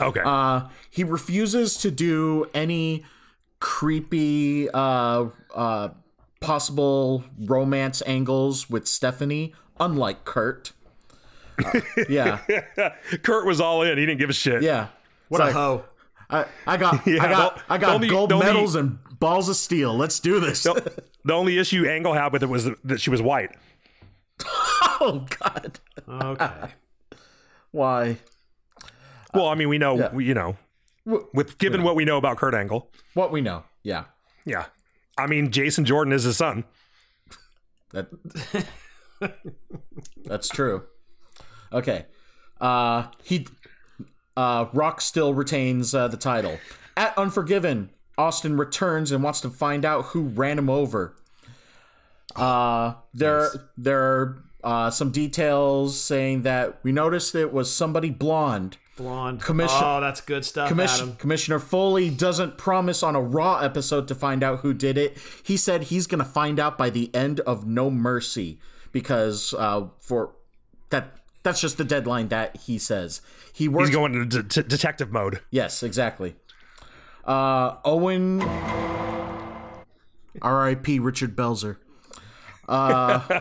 [0.00, 0.20] Okay.
[0.24, 3.04] Uh, he refuses to do any
[3.60, 5.88] creepy, uh, uh,
[6.40, 10.72] possible romance angles with Stephanie, unlike Kurt.
[11.64, 12.40] Uh, yeah,
[13.22, 13.96] Kurt was all in.
[13.96, 14.62] He didn't give a shit.
[14.62, 14.88] yeah.
[15.28, 15.84] What It's a like, hoe.
[16.28, 19.56] I, I got Yeah, I got I got gold the only- medals and balls of
[19.56, 19.96] steel.
[19.96, 20.66] Let's do this.
[21.24, 23.50] The only issue Angle had with it was that she was white.
[24.44, 25.80] oh God.
[26.08, 26.68] Okay.
[27.72, 28.18] Why?
[29.34, 30.14] Well, I mean, we know, yeah.
[30.14, 30.56] we, you know,
[31.04, 33.64] with given what we know about Kurt Angle, What we know.
[33.82, 34.04] Yeah.
[34.44, 34.66] yeah.
[35.18, 36.62] I mean, Jason Jordan is his son.
[37.90, 38.06] That
[40.24, 40.84] That's true.
[41.72, 42.06] Okay.
[42.60, 43.48] Uh he
[44.36, 46.58] uh Rock still retains uh, the title.
[46.96, 51.14] At Unforgiven, Austin returns and wants to find out who ran him over.
[52.34, 58.76] Uh there there are uh, some details saying that we noticed it was somebody blonde.
[58.96, 59.40] Blonde.
[59.40, 61.16] Commission- oh, that's good stuff, Commission- Adam.
[61.18, 65.16] Commissioner Foley doesn't promise on a Raw episode to find out who did it.
[65.44, 68.58] He said he's going to find out by the end of No Mercy
[68.90, 70.32] because uh, for
[70.90, 73.20] that that's just the deadline that he says.
[73.52, 73.88] He works.
[73.90, 75.40] He's going into de- de- detective mode.
[75.50, 76.34] yes, exactly.
[77.26, 78.40] Uh, Owen.
[80.42, 80.98] R.I.P.
[81.00, 81.76] Richard Belzer.
[82.68, 83.40] Uh,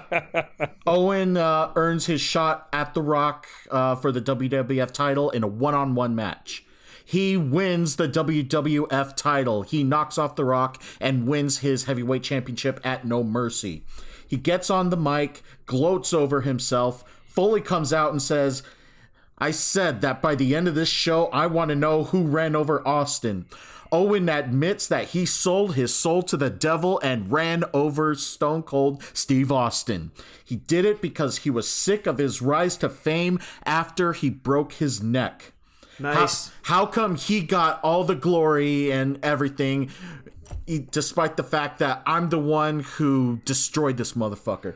[0.87, 5.47] Owen uh, earns his shot at The Rock uh, for the WWF title in a
[5.47, 6.65] one-on-one match.
[7.03, 9.61] He wins the WWF title.
[9.61, 13.83] He knocks off The Rock and wins his heavyweight championship at No Mercy.
[14.27, 17.03] He gets on the mic, gloats over himself.
[17.27, 18.63] Foley comes out and says,
[19.37, 22.55] I said that by the end of this show, I want to know who ran
[22.55, 23.45] over Austin.
[23.95, 29.01] Owen admits that he sold his soul to the devil and ran over Stone Cold
[29.13, 30.11] Steve Austin.
[30.43, 34.73] He did it because he was sick of his rise to fame after he broke
[34.73, 35.53] his neck.
[35.97, 36.51] Nice.
[36.63, 39.89] how come he got all the glory and everything,
[40.91, 44.75] despite the fact that I'm the one who destroyed this motherfucker?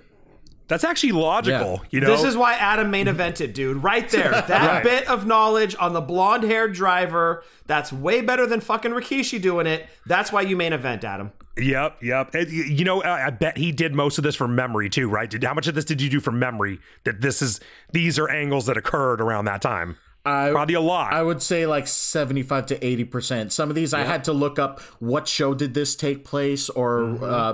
[0.69, 1.81] That's actually logical.
[1.83, 1.87] Yeah.
[1.91, 3.83] You know, This is why Adam main evented, dude.
[3.83, 4.31] Right there.
[4.31, 4.83] That Right.
[4.83, 9.67] bit of knowledge on the blonde haired driver, that's way better than fucking Rikishi doing
[9.67, 9.87] it.
[10.05, 11.31] That's why you main event, Adam.
[11.57, 12.33] Yep, yep.
[12.33, 15.29] And, you know, I I bet he did most of this from memory too, right?
[15.29, 16.79] Did, how much of this did you do from memory?
[17.03, 17.59] That this is
[17.91, 19.97] these are angles that occurred around that time.
[20.25, 21.11] I, Probably a lot.
[21.13, 23.51] I would say like 75 to 80%.
[23.51, 26.99] Some of these I had to look up what show did this take place or
[27.01, 27.23] Mm-hmm.
[27.23, 27.53] uh,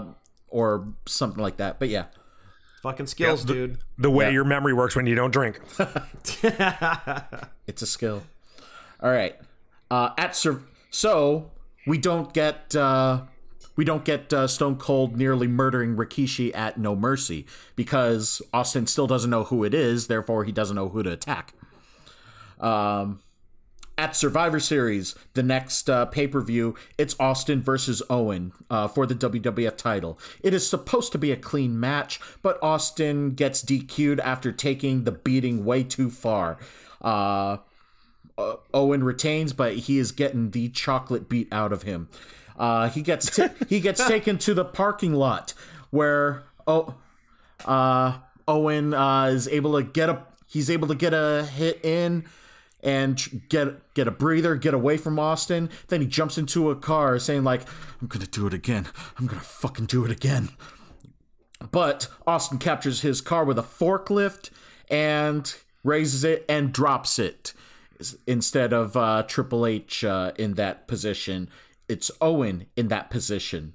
[0.49, 1.79] or something like that.
[1.79, 2.05] But yeah.
[2.85, 3.79] Fucking skills, dude.
[3.97, 5.59] the way your memory works when you don't drink.
[7.67, 8.21] It's a skill.
[9.01, 9.35] All right.
[9.89, 11.49] Uh, at Sur- so
[11.87, 13.21] we don't get uh,
[13.75, 19.07] we don't get uh, Stone Cold nearly murdering Rikishi at No Mercy because Austin still
[19.07, 20.05] doesn't know who it is.
[20.05, 21.55] Therefore, he doesn't know who to attack.
[22.59, 23.19] Um,
[23.97, 29.05] at Survivor Series, the next uh, pay per view, it's Austin versus Owen uh, for
[29.05, 30.19] the WWF title.
[30.43, 35.11] It is supposed to be a clean match, but Austin gets DQ'd after taking the
[35.11, 36.57] beating way too far.
[37.01, 37.57] Uh,
[38.37, 42.09] uh, Owen retains, but he is getting the chocolate beat out of him.
[42.57, 45.53] Uh, he gets t- he gets taken to the parking lot
[45.91, 46.95] where oh,
[47.65, 52.25] uh, Owen uh, is able to get a he's able to get a hit in
[52.85, 55.69] and get get a breather, get away from Austin.
[55.87, 57.63] Then he jumps into a car, saying like,
[57.99, 58.87] "I'm gonna do it again.
[59.17, 60.49] I'm gonna fucking do it again."
[61.71, 64.51] But Austin captures his car with a forklift
[64.89, 67.53] and raises it and drops it
[68.27, 71.49] instead of uh, Triple H uh, in that position.
[71.89, 73.73] It's Owen in that position.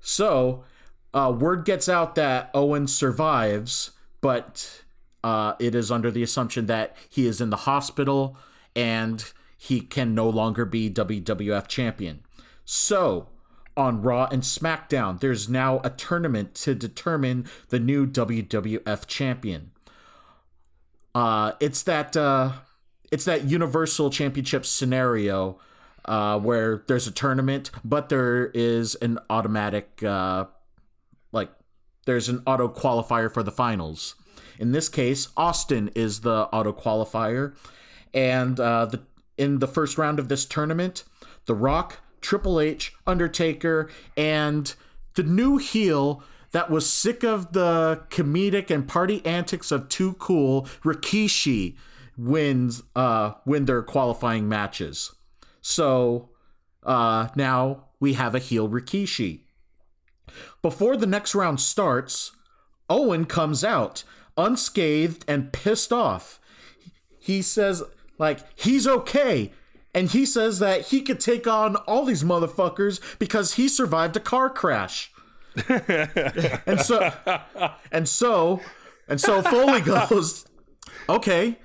[0.00, 0.64] So,
[1.12, 4.82] uh, word gets out that Owen survives, but
[5.22, 8.36] uh, it is under the assumption that he is in the hospital
[8.74, 12.20] and he can no longer be WWF champion.
[12.64, 13.28] So,
[13.76, 19.72] on Raw and SmackDown, there's now a tournament to determine the new WWF champion.
[21.14, 22.52] Uh, it's that uh,
[23.10, 25.58] it's that Universal Championship scenario
[26.04, 30.46] uh, where there's a tournament, but there is an automatic uh,
[31.32, 31.50] like
[32.06, 34.14] there's an auto qualifier for the finals.
[34.60, 37.54] In this case, Austin is the auto qualifier,
[38.12, 39.00] and uh, the
[39.38, 41.02] in the first round of this tournament,
[41.46, 44.74] The Rock, Triple H, Undertaker, and
[45.14, 50.64] the new heel that was sick of the comedic and party antics of Too Cool,
[50.84, 51.76] Rikishi,
[52.18, 55.14] wins uh, win their qualifying matches.
[55.62, 56.28] So
[56.82, 59.40] uh, now we have a heel Rikishi.
[60.60, 62.32] Before the next round starts,
[62.90, 64.04] Owen comes out
[64.40, 66.40] unscathed and pissed off.
[67.18, 67.82] He says,
[68.18, 69.52] like, he's okay.
[69.94, 74.20] And he says that he could take on all these motherfuckers because he survived a
[74.20, 75.12] car crash.
[75.68, 77.12] and so,
[77.90, 78.60] and so,
[79.08, 80.46] and so Foley goes,
[81.08, 81.58] okay,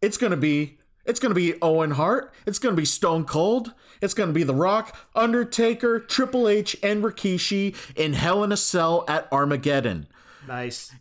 [0.00, 2.32] it's gonna be, It's going to be Owen Hart.
[2.46, 3.72] It's going to be Stone Cold.
[4.02, 8.56] It's going to be The Rock, Undertaker, Triple H, and Rikishi in Hell in a
[8.56, 10.06] Cell at Armageddon,
[10.48, 10.92] Nice.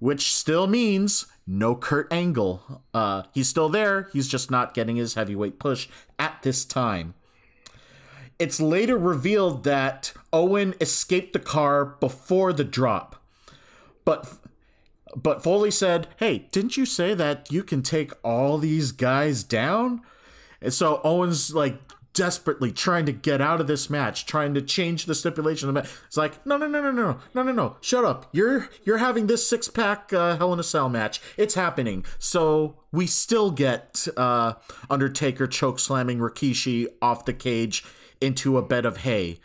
[0.00, 2.82] Which still means no Kurt Angle.
[2.92, 4.08] Uh, he's still there.
[4.12, 5.88] He's just not getting his heavyweight push
[6.18, 7.14] at this time.
[8.38, 13.22] It's later revealed that Owen escaped the car before the drop.
[14.04, 14.32] But
[15.14, 20.00] but Foley said, "Hey, didn't you say that you can take all these guys down?"
[20.62, 21.78] And so Owen's like
[22.12, 25.80] desperately trying to get out of this match, trying to change the stipulation of the
[25.80, 25.90] match.
[26.06, 27.18] It's like, "No, no, no, no, no.
[27.34, 27.76] No, no, no.
[27.80, 28.28] Shut up.
[28.32, 31.20] You're you're having this six-pack uh, Hell in a Cell match.
[31.36, 34.54] It's happening." So we still get uh,
[34.88, 37.84] Undertaker choke slamming Rikishi off the cage
[38.20, 39.38] into a bed of hay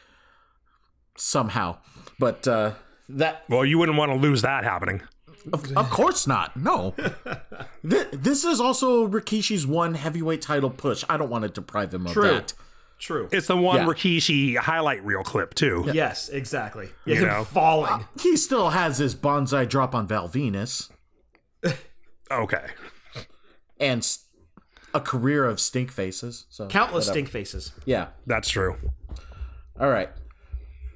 [1.17, 1.77] somehow.
[2.19, 2.73] But uh,
[3.09, 5.01] that Well, you wouldn't want to lose that happening.
[5.53, 6.55] Of, of course not.
[6.57, 6.95] No.
[7.89, 11.03] Th- this is also Rikishi's one heavyweight title push.
[11.09, 12.23] I don't want to deprive him of True.
[12.29, 12.53] that.
[12.97, 13.27] True.
[13.31, 13.85] It's the one Yeah.
[13.87, 15.89] Rikishi highlight reel clip too.
[15.93, 16.89] yes, exactly.
[17.05, 17.43] Yeah, You know.
[17.43, 18.05] falling.
[18.21, 20.89] He still has his Banzai drop on Val Venis
[22.31, 22.65] Okay.
[23.79, 24.17] and
[24.93, 26.45] a career of stink faces.
[26.49, 27.13] So Countless whatever.
[27.13, 27.73] stink faces.
[27.85, 28.07] Yeah.
[28.25, 28.77] That's true.
[29.79, 30.09] All right.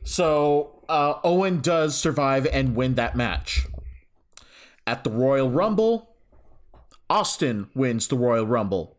[0.03, 3.67] So uh, Owen does survive and win that match.
[4.89, 6.15] At the Royal Rumble,
[7.11, 8.97] Austin wins the Royal Rumble.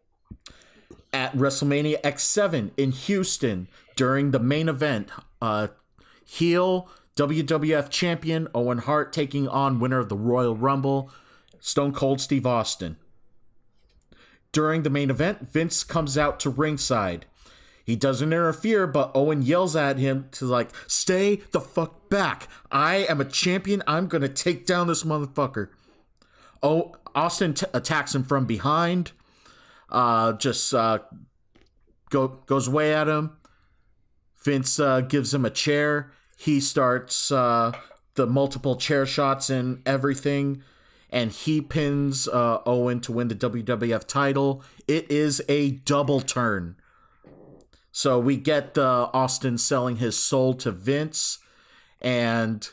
[1.12, 3.66] At WrestleMania X7 in Houston
[3.96, 5.10] during the main event,
[5.42, 5.66] uh,
[6.24, 11.10] heel WWF champion Owen Hart taking on winner of the Royal Rumble,
[11.58, 12.96] Stone Cold Steve Austin.
[14.52, 17.26] During the main event, Vince comes out to ringside.
[17.84, 22.46] He doesn't interfere, but Owen yells at him to like, stay the fuck back.
[22.70, 23.82] I am a champion.
[23.88, 25.70] I'm gonna take down this motherfucker.
[26.62, 29.12] Oh, Austin t- attacks him from behind.
[29.88, 30.98] Uh, just uh,
[32.10, 33.36] go goes way at him.
[34.44, 36.12] Vince uh, gives him a chair.
[36.38, 37.72] He starts uh,
[38.14, 40.62] the multiple chair shots and everything,
[41.10, 44.62] and he pins uh, Owen to win the WWF title.
[44.88, 46.76] It is a double turn.
[47.92, 51.38] So we get uh, Austin selling his soul to Vince,
[52.00, 52.68] and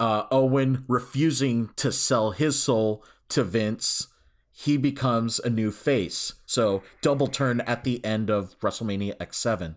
[0.00, 4.08] uh, Owen refusing to sell his soul to Vince.
[4.52, 6.34] He becomes a new face.
[6.46, 9.76] So double turn at the end of WrestleMania X7.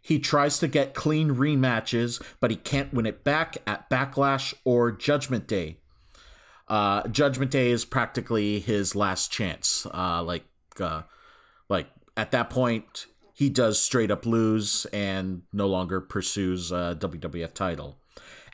[0.00, 4.92] He tries to get clean rematches, but he can't win it back at Backlash or
[4.92, 5.78] Judgment Day.
[6.68, 9.86] Uh, Judgment Day is practically his last chance.
[9.92, 10.44] Uh, like,
[10.78, 11.02] uh,
[11.68, 17.52] like at that point, he does straight up lose and no longer pursues a WWF
[17.52, 17.98] title.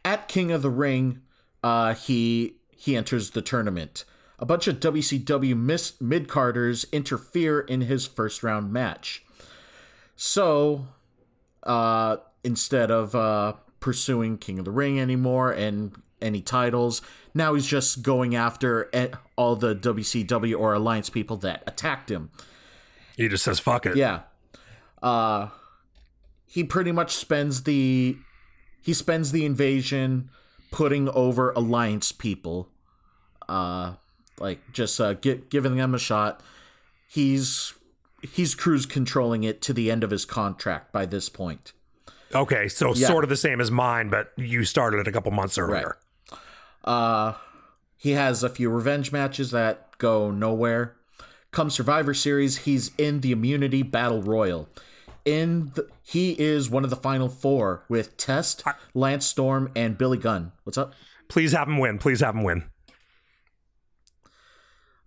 [0.04, 1.20] At King of the Ring,
[1.62, 4.04] uh, he he enters the tournament.
[4.38, 9.24] A bunch of WCW mis- mid carders interfere in his first round match.
[10.16, 10.88] So,
[11.62, 17.02] uh, instead of uh, pursuing King of the Ring anymore and any titles,
[17.34, 18.90] now he's just going after
[19.36, 22.30] all the WCW or Alliance people that attacked him.
[23.16, 23.96] He just says fuck it.
[23.96, 24.20] Yeah.
[25.02, 25.48] Uh
[26.46, 28.16] he pretty much spends the
[28.82, 30.28] he spends the invasion
[30.70, 32.68] putting over alliance people.
[33.48, 33.94] Uh
[34.38, 36.42] like just uh gi- giving them a shot.
[37.08, 37.74] He's
[38.22, 41.72] he's cruise controlling it to the end of his contract by this point.
[42.34, 43.08] Okay, so Yeah.
[43.08, 45.96] sort of the same as mine, but you started it a couple months earlier.
[46.84, 47.34] Uh
[47.96, 50.96] he has a few revenge matches that go nowhere.
[51.52, 54.68] Come Survivor Series, he's in the Immunity Battle Royal.
[55.24, 60.18] In the, he is one of the final four with Test, Lance Storm, and Billy
[60.18, 60.52] Gunn.
[60.64, 60.94] What's up?
[61.28, 61.98] Please have him win.
[61.98, 62.64] Please have him win.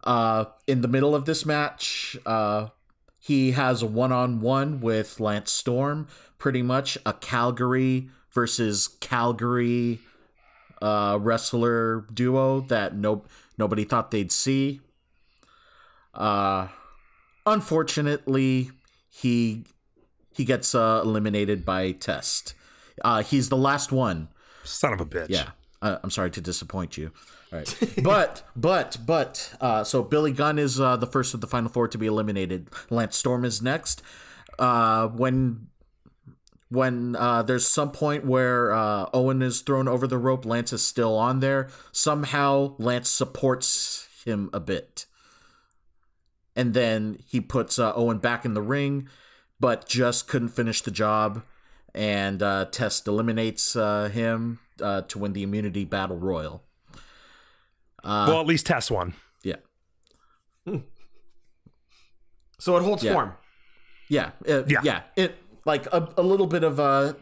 [0.03, 2.67] Uh, in the middle of this match, uh,
[3.19, 6.07] he has a one-on-one with Lance Storm.
[6.37, 9.99] Pretty much a Calgary versus Calgary
[10.81, 13.23] uh, wrestler duo that no
[13.57, 14.81] nobody thought they'd see.
[16.13, 16.67] Uh,
[17.45, 18.69] unfortunately,
[19.09, 19.65] he
[20.35, 22.53] he gets uh, eliminated by Test.
[23.03, 24.27] Uh, he's the last one.
[24.63, 25.29] Son of a bitch.
[25.29, 25.51] Yeah.
[25.81, 27.11] Uh, I'm sorry to disappoint you.
[27.51, 27.79] All right.
[28.03, 31.87] but, but, but, uh, so Billy Gunn is uh, the first of the final four
[31.87, 32.69] to be eliminated.
[32.89, 34.01] Lance Storm is next.
[34.57, 35.67] Uh, when
[36.69, 40.83] when uh, there's some point where uh, Owen is thrown over the rope, Lance is
[40.83, 41.69] still on there.
[41.91, 45.05] Somehow, Lance supports him a bit.
[46.55, 49.09] And then he puts uh, Owen back in the ring,
[49.59, 51.43] but just couldn't finish the job.
[51.93, 56.63] And uh, Test eliminates uh, him uh, to win the immunity battle royal.
[58.03, 59.13] well, at least test won.
[59.43, 59.55] Yeah.
[62.59, 63.13] So it holds Yeah.
[63.13, 63.33] form.
[64.07, 64.79] Yeah, it, Yeah.
[64.83, 67.13] yeah, It like a, a little bit of uh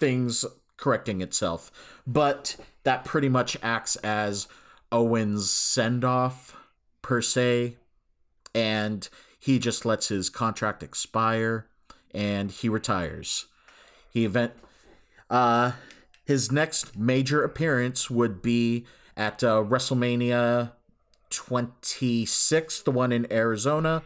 [0.00, 0.44] things
[0.76, 1.70] correcting itself,
[2.06, 4.48] but that pretty much acts as
[4.90, 6.56] Owen's send off
[7.00, 7.76] per se,
[8.54, 11.68] and he just lets his contract expire
[12.14, 13.46] and he retires.
[14.10, 14.52] He event
[15.30, 15.72] uh
[16.24, 18.86] his next major appearance would be
[19.16, 20.72] at uh, WrestleMania
[21.30, 24.02] 26, the one in Arizona.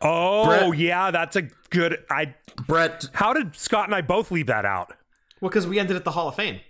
[0.00, 1.98] Oh Bret- yeah, that's a good.
[2.10, 2.34] I.
[2.66, 4.92] Bret How did Scott and I both leave that out?
[5.40, 6.60] Well, because we ended at the Hall of Fame.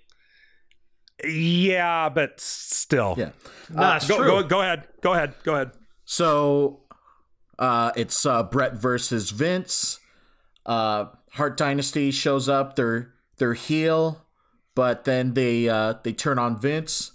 [1.24, 3.14] Yeah, but still.
[3.18, 3.31] yeah.
[3.68, 4.26] No, that's Go, true.
[4.26, 4.89] go, go ahead.
[5.03, 5.35] Go ahead.
[5.45, 5.70] Go ahead.
[6.05, 6.81] So
[7.59, 9.99] uh it's uh Bret versus Vince.
[10.66, 14.24] Uh Hart Dynasty shows up, they're they're heel,
[14.74, 17.12] but then they uh they turn on Vince.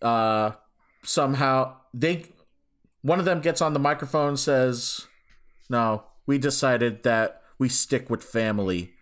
[0.00, 0.52] Uh
[1.04, 2.26] somehow they
[3.02, 5.06] one of them gets on the microphone says,
[5.70, 8.92] No, we decided that we stick with family.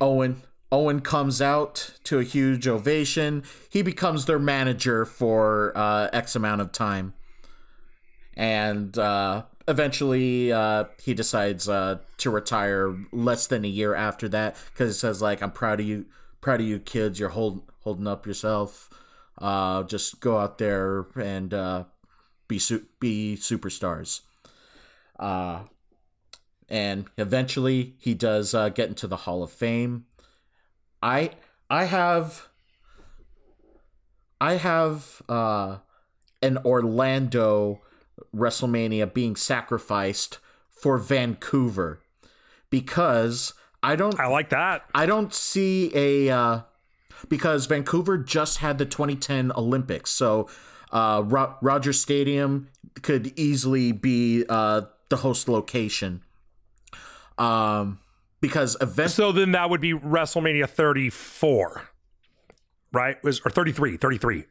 [0.00, 3.42] Owen Owen comes out to a huge ovation.
[3.70, 7.14] He becomes their manager for uh, X amount of time
[8.38, 14.56] and uh, eventually uh, he decides uh, to retire less than a year after that
[14.72, 16.06] because he says like I'm proud of you,
[16.40, 17.20] proud of you kids.
[17.20, 18.90] You're hold, holding up yourself.
[19.36, 21.84] Uh, just go out there and uh,
[22.48, 24.22] be su- be superstars.
[25.18, 25.60] Uh,
[26.68, 30.06] and eventually he does uh, get into the Hall of Fame.
[31.02, 31.32] I
[31.70, 32.48] I have
[34.40, 37.82] I have an Orlando
[38.34, 40.38] WrestleMania being sacrificed
[40.70, 42.00] for Vancouver
[42.70, 44.84] because I don't I like that.
[44.94, 46.60] I don't see a uh,
[47.28, 50.48] because Vancouver just had the 2010 Olympics, so
[50.92, 52.68] uh, Ro- Roger Stadium
[53.02, 56.22] could easily be uh, the host location.
[57.36, 58.00] Um,
[58.40, 61.88] because event So then that would be WrestleMania 34,
[62.92, 63.22] right?
[63.22, 64.44] Was or 33, 33.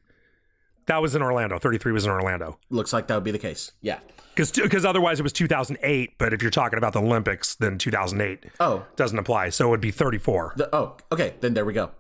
[0.88, 1.60] That was in Orlando.
[1.60, 2.58] 33 was in Orlando.
[2.70, 3.72] looks like that would be the case.
[3.82, 4.00] Yeah.
[4.36, 6.18] Because otherwise it was 2008.
[6.18, 9.50] But if you're talking about the Olympics, then 2008 Oh, doesn't apply.
[9.50, 10.54] So it would be 34.
[10.58, 11.34] the, oh, okay.
[11.42, 11.92] Then there we go.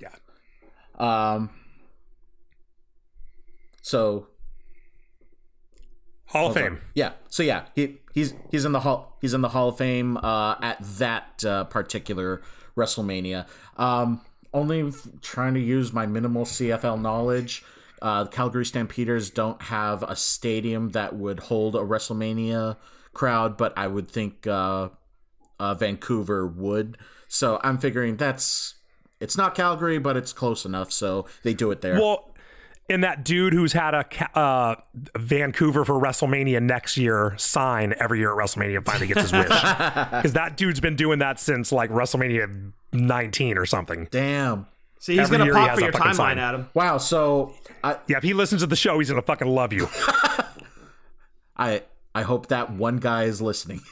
[0.00, 0.08] Yeah.
[0.98, 1.50] Um.
[3.82, 4.28] So
[6.26, 6.80] Hall of Fame.
[6.94, 7.12] Yeah.
[7.28, 10.56] So yeah, he he's he's in the hall he's in the Hall of Fame uh,
[10.60, 12.42] at that uh, particular
[12.76, 13.46] WrestleMania.
[13.76, 14.20] Um,
[14.54, 17.64] only trying to use my minimal CFL knowledge.
[18.06, 22.76] Uh, the Calgary Stampeders don't have a stadium that would hold a WrestleMania
[23.12, 24.90] crowd, but I would think uh,
[25.58, 26.98] uh, Vancouver would.
[27.26, 28.74] So I'm figuring that's
[29.18, 30.92] it's not Calgary, but it's close enough.
[30.92, 31.94] So they do it there.
[31.94, 32.32] Well,
[32.88, 34.76] and that dude who's had a uh,
[35.18, 39.48] Vancouver for WrestleMania next year sign every year at WrestleMania finally gets his wish.
[40.12, 44.06] Because that dude's been doing that since like WrestleMania 19 or something.
[44.12, 44.68] Damn.
[45.06, 46.38] See, he's Every gonna year he pop for your timeline, sign.
[46.40, 46.68] Adam.
[46.74, 46.98] Wow.
[46.98, 47.54] So
[47.84, 49.86] I Yeah, if he listens to the show, he's gonna fucking love you.
[51.56, 51.82] I
[52.12, 53.80] I hope that one guy is listening.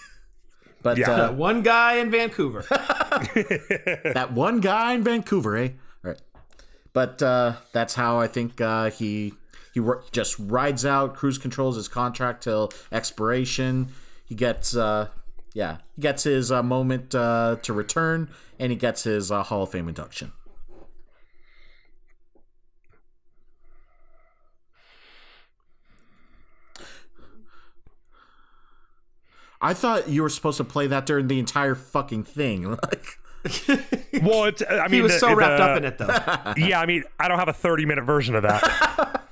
[0.82, 1.12] But Yeah.
[1.12, 2.62] uh, One guy in Vancouver.
[2.68, 5.68] that one guy in Vancouver, eh?
[6.04, 6.20] All right.
[6.92, 9.32] But uh, that's how I think uh, he
[9.72, 13.88] he ri- just rides out, cruise controls his contract till expiration.
[14.26, 15.08] He gets uh,
[15.54, 19.62] yeah, he gets his uh, moment uh, to return, and he gets his uh, Hall
[19.62, 20.32] of Fame induction.
[29.64, 32.76] I thought you were supposed to play that during the entire fucking thing.
[32.82, 33.18] Like,
[34.22, 36.54] well, it's, I mean, He was the- so wrapped the- up in it, though.
[36.66, 39.22] Yeah, I mean, I don't have a 30 minute version of that.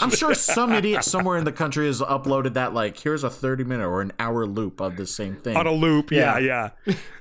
[0.00, 2.72] I'm sure some idiot somewhere in the country has uploaded that.
[2.74, 5.56] Like, here's a 30 minute or an hour loop of the same thing.
[5.56, 6.10] on a loop.
[6.10, 6.70] Yeah, yeah,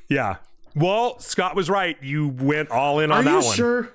[0.08, 0.38] yeah.
[0.76, 1.98] Well, Scott was right.
[2.02, 3.56] You went all in Are on that you one.
[3.56, 3.90] sure?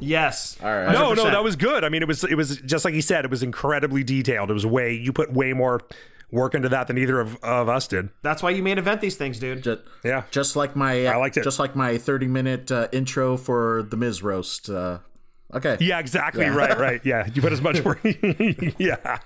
[0.00, 0.56] Yes.
[0.62, 0.90] All right.
[0.92, 1.30] No, no, 100%.
[1.32, 1.84] that was good.
[1.84, 3.24] I mean, it was it was just like he said.
[3.24, 4.50] It was incredibly detailed.
[4.50, 5.80] It was way you put way more
[6.30, 8.10] work into that than either of, of us did.
[8.22, 9.62] That's why you main event these things, dude.
[9.62, 10.24] Just, Yeah.
[10.30, 11.44] just like my, uh, I liked it.
[11.44, 14.68] Just like my 30 minute uh, intro for the Miz roast.
[14.68, 14.98] Uh,
[15.54, 15.76] okay.
[15.80, 16.46] Yeah, exactly.
[16.46, 17.00] Right, right.
[17.04, 18.00] Yeah, you put as much work.
[18.78, 19.18] yeah,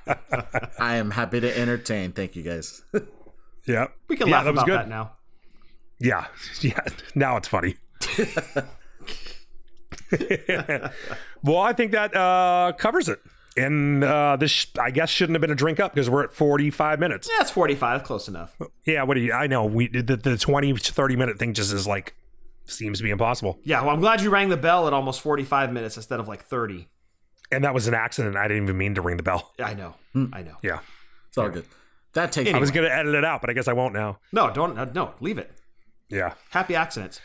[0.79, 2.13] I am happy to entertain.
[2.13, 2.83] Thank you guys.
[3.67, 3.89] yeah.
[4.09, 4.79] We can yeah, laugh that about good.
[4.79, 5.13] that now.
[5.99, 6.27] Yeah,
[6.61, 6.81] yeah.
[7.15, 7.77] Now it's funny.
[11.43, 13.21] well, I think that uh, covers it.
[13.57, 16.33] And uh, this, sh- I guess, shouldn't have been a drink up because we're at
[16.33, 17.29] 45 minutes.
[17.31, 18.03] Yeah, it's 45.
[18.05, 18.57] Close enough.
[18.85, 19.65] Yeah, what do you, I know.
[19.65, 22.15] We the, the 20, 30 minute thing just is like,
[22.65, 23.59] seems to be impossible.
[23.65, 26.45] Yeah, well, I'm glad you rang the bell at almost 45 minutes instead of like
[26.45, 26.89] 30.
[27.51, 28.37] And that was an accident.
[28.37, 29.53] I didn't even mean to ring the bell.
[29.63, 29.95] I know.
[30.33, 30.57] I know.
[30.63, 30.79] Yeah.
[31.29, 31.67] It's all good.
[32.15, 34.19] That takes I was going to edit it out, but I guess I won't now.
[34.33, 34.79] No, don't.
[34.79, 35.51] Uh, no, leave it.
[36.09, 36.35] Yeah.
[36.51, 37.21] Happy accidents.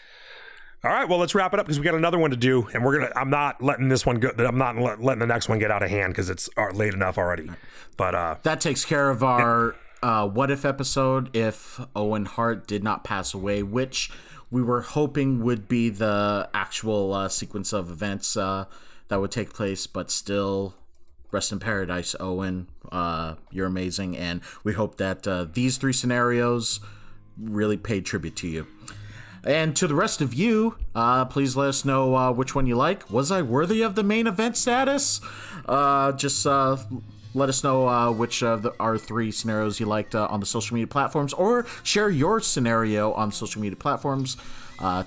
[0.83, 2.85] All right, well, let's wrap it up because we got another one to do, and
[2.85, 3.11] we're gonna.
[3.15, 4.29] I'm not letting this one go.
[4.37, 7.17] I'm not letting the next one get out of hand because it's uh, late enough
[7.17, 7.49] already.
[7.97, 12.83] But uh, that takes care of our uh, what if episode if Owen Hart did
[12.83, 14.11] not pass away, which
[14.51, 18.65] we were hoping would be the actual uh, sequence of events uh,
[19.07, 20.75] that would take place, but still.
[21.29, 22.69] Rest in paradise, Owen.
[22.89, 26.79] Uh, you're amazing, and we hope that these three scenarios
[27.37, 28.65] really paid tribute to you.
[29.43, 32.75] And to the rest of you, uh, please let us know uh, which one you
[32.75, 33.09] like.
[33.09, 35.21] Was I worthy of the main event status?
[35.65, 36.77] Uh, just uh,
[37.33, 40.45] let us know uh, which of the, our three scenarios you liked uh, on the
[40.45, 44.37] social media platforms, or share your scenario on social media platforms.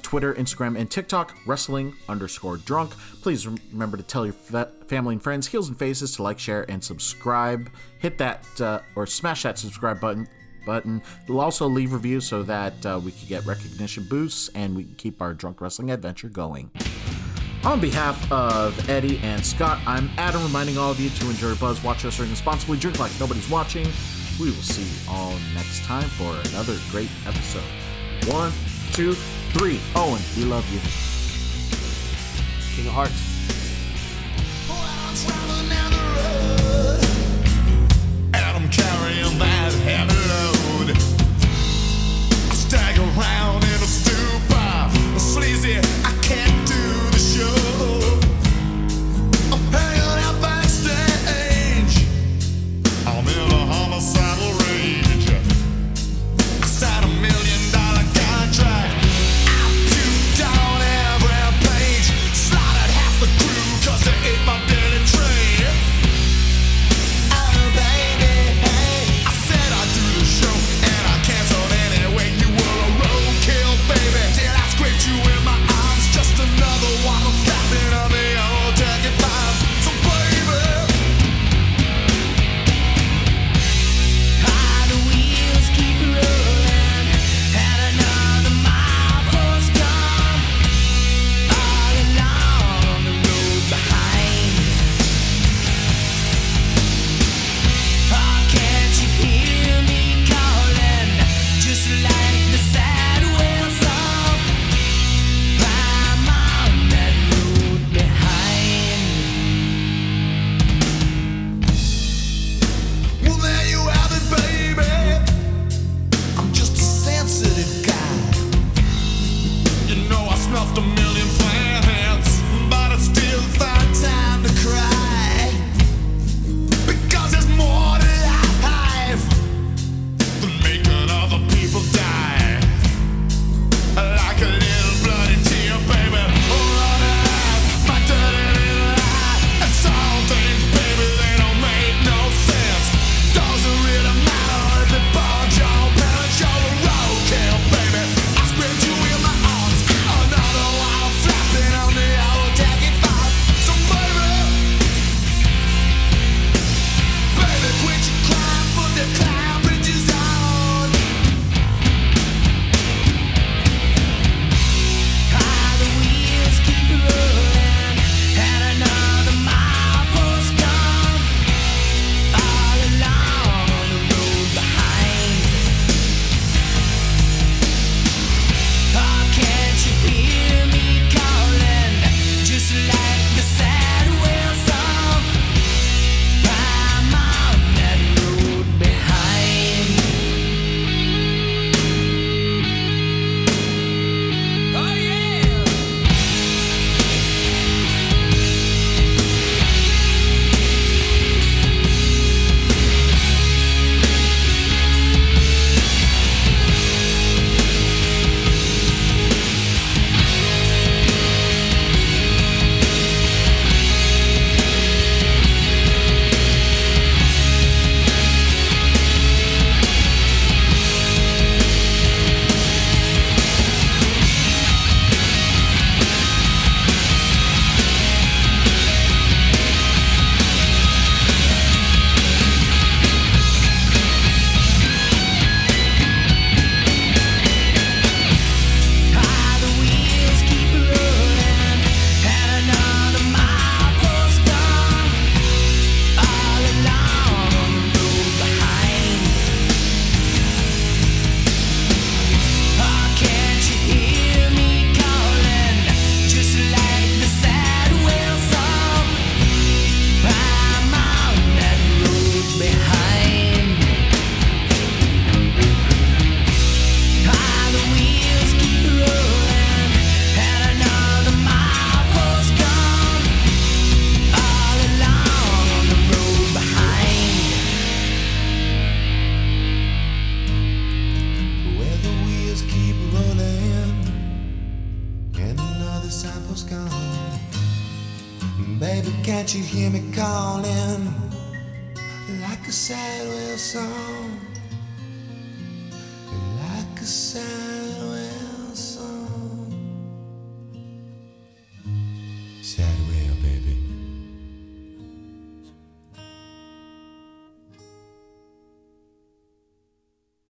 [0.03, 2.91] Twitter, Instagram, and TikTok, wrestling underscore drunk.
[3.23, 6.69] Please remember to tell your fa- family and friends, heels and faces, to like, share,
[6.69, 7.71] and subscribe.
[7.99, 8.45] Hit that
[8.97, 10.27] or smash that subscribe button
[10.65, 11.03] button.
[11.29, 14.95] We'll also leave reviews so that uh, we can get recognition boosts and we can
[14.95, 16.71] keep our drunk wrestling adventure going.
[17.65, 21.83] On behalf of Eddie and Scott, I'm Adam reminding all of you to enjoy Buzz,
[21.85, 23.87] watch wrestling responsibly, drink like nobody's watching.
[24.41, 27.63] We will see you all next time for another great episode.
[28.33, 28.53] One,
[28.93, 29.13] two,
[29.53, 29.79] three.
[29.95, 30.81] Owen, we love you.
[32.75, 33.31] King of Harts.
[43.23, 43.70] Stagger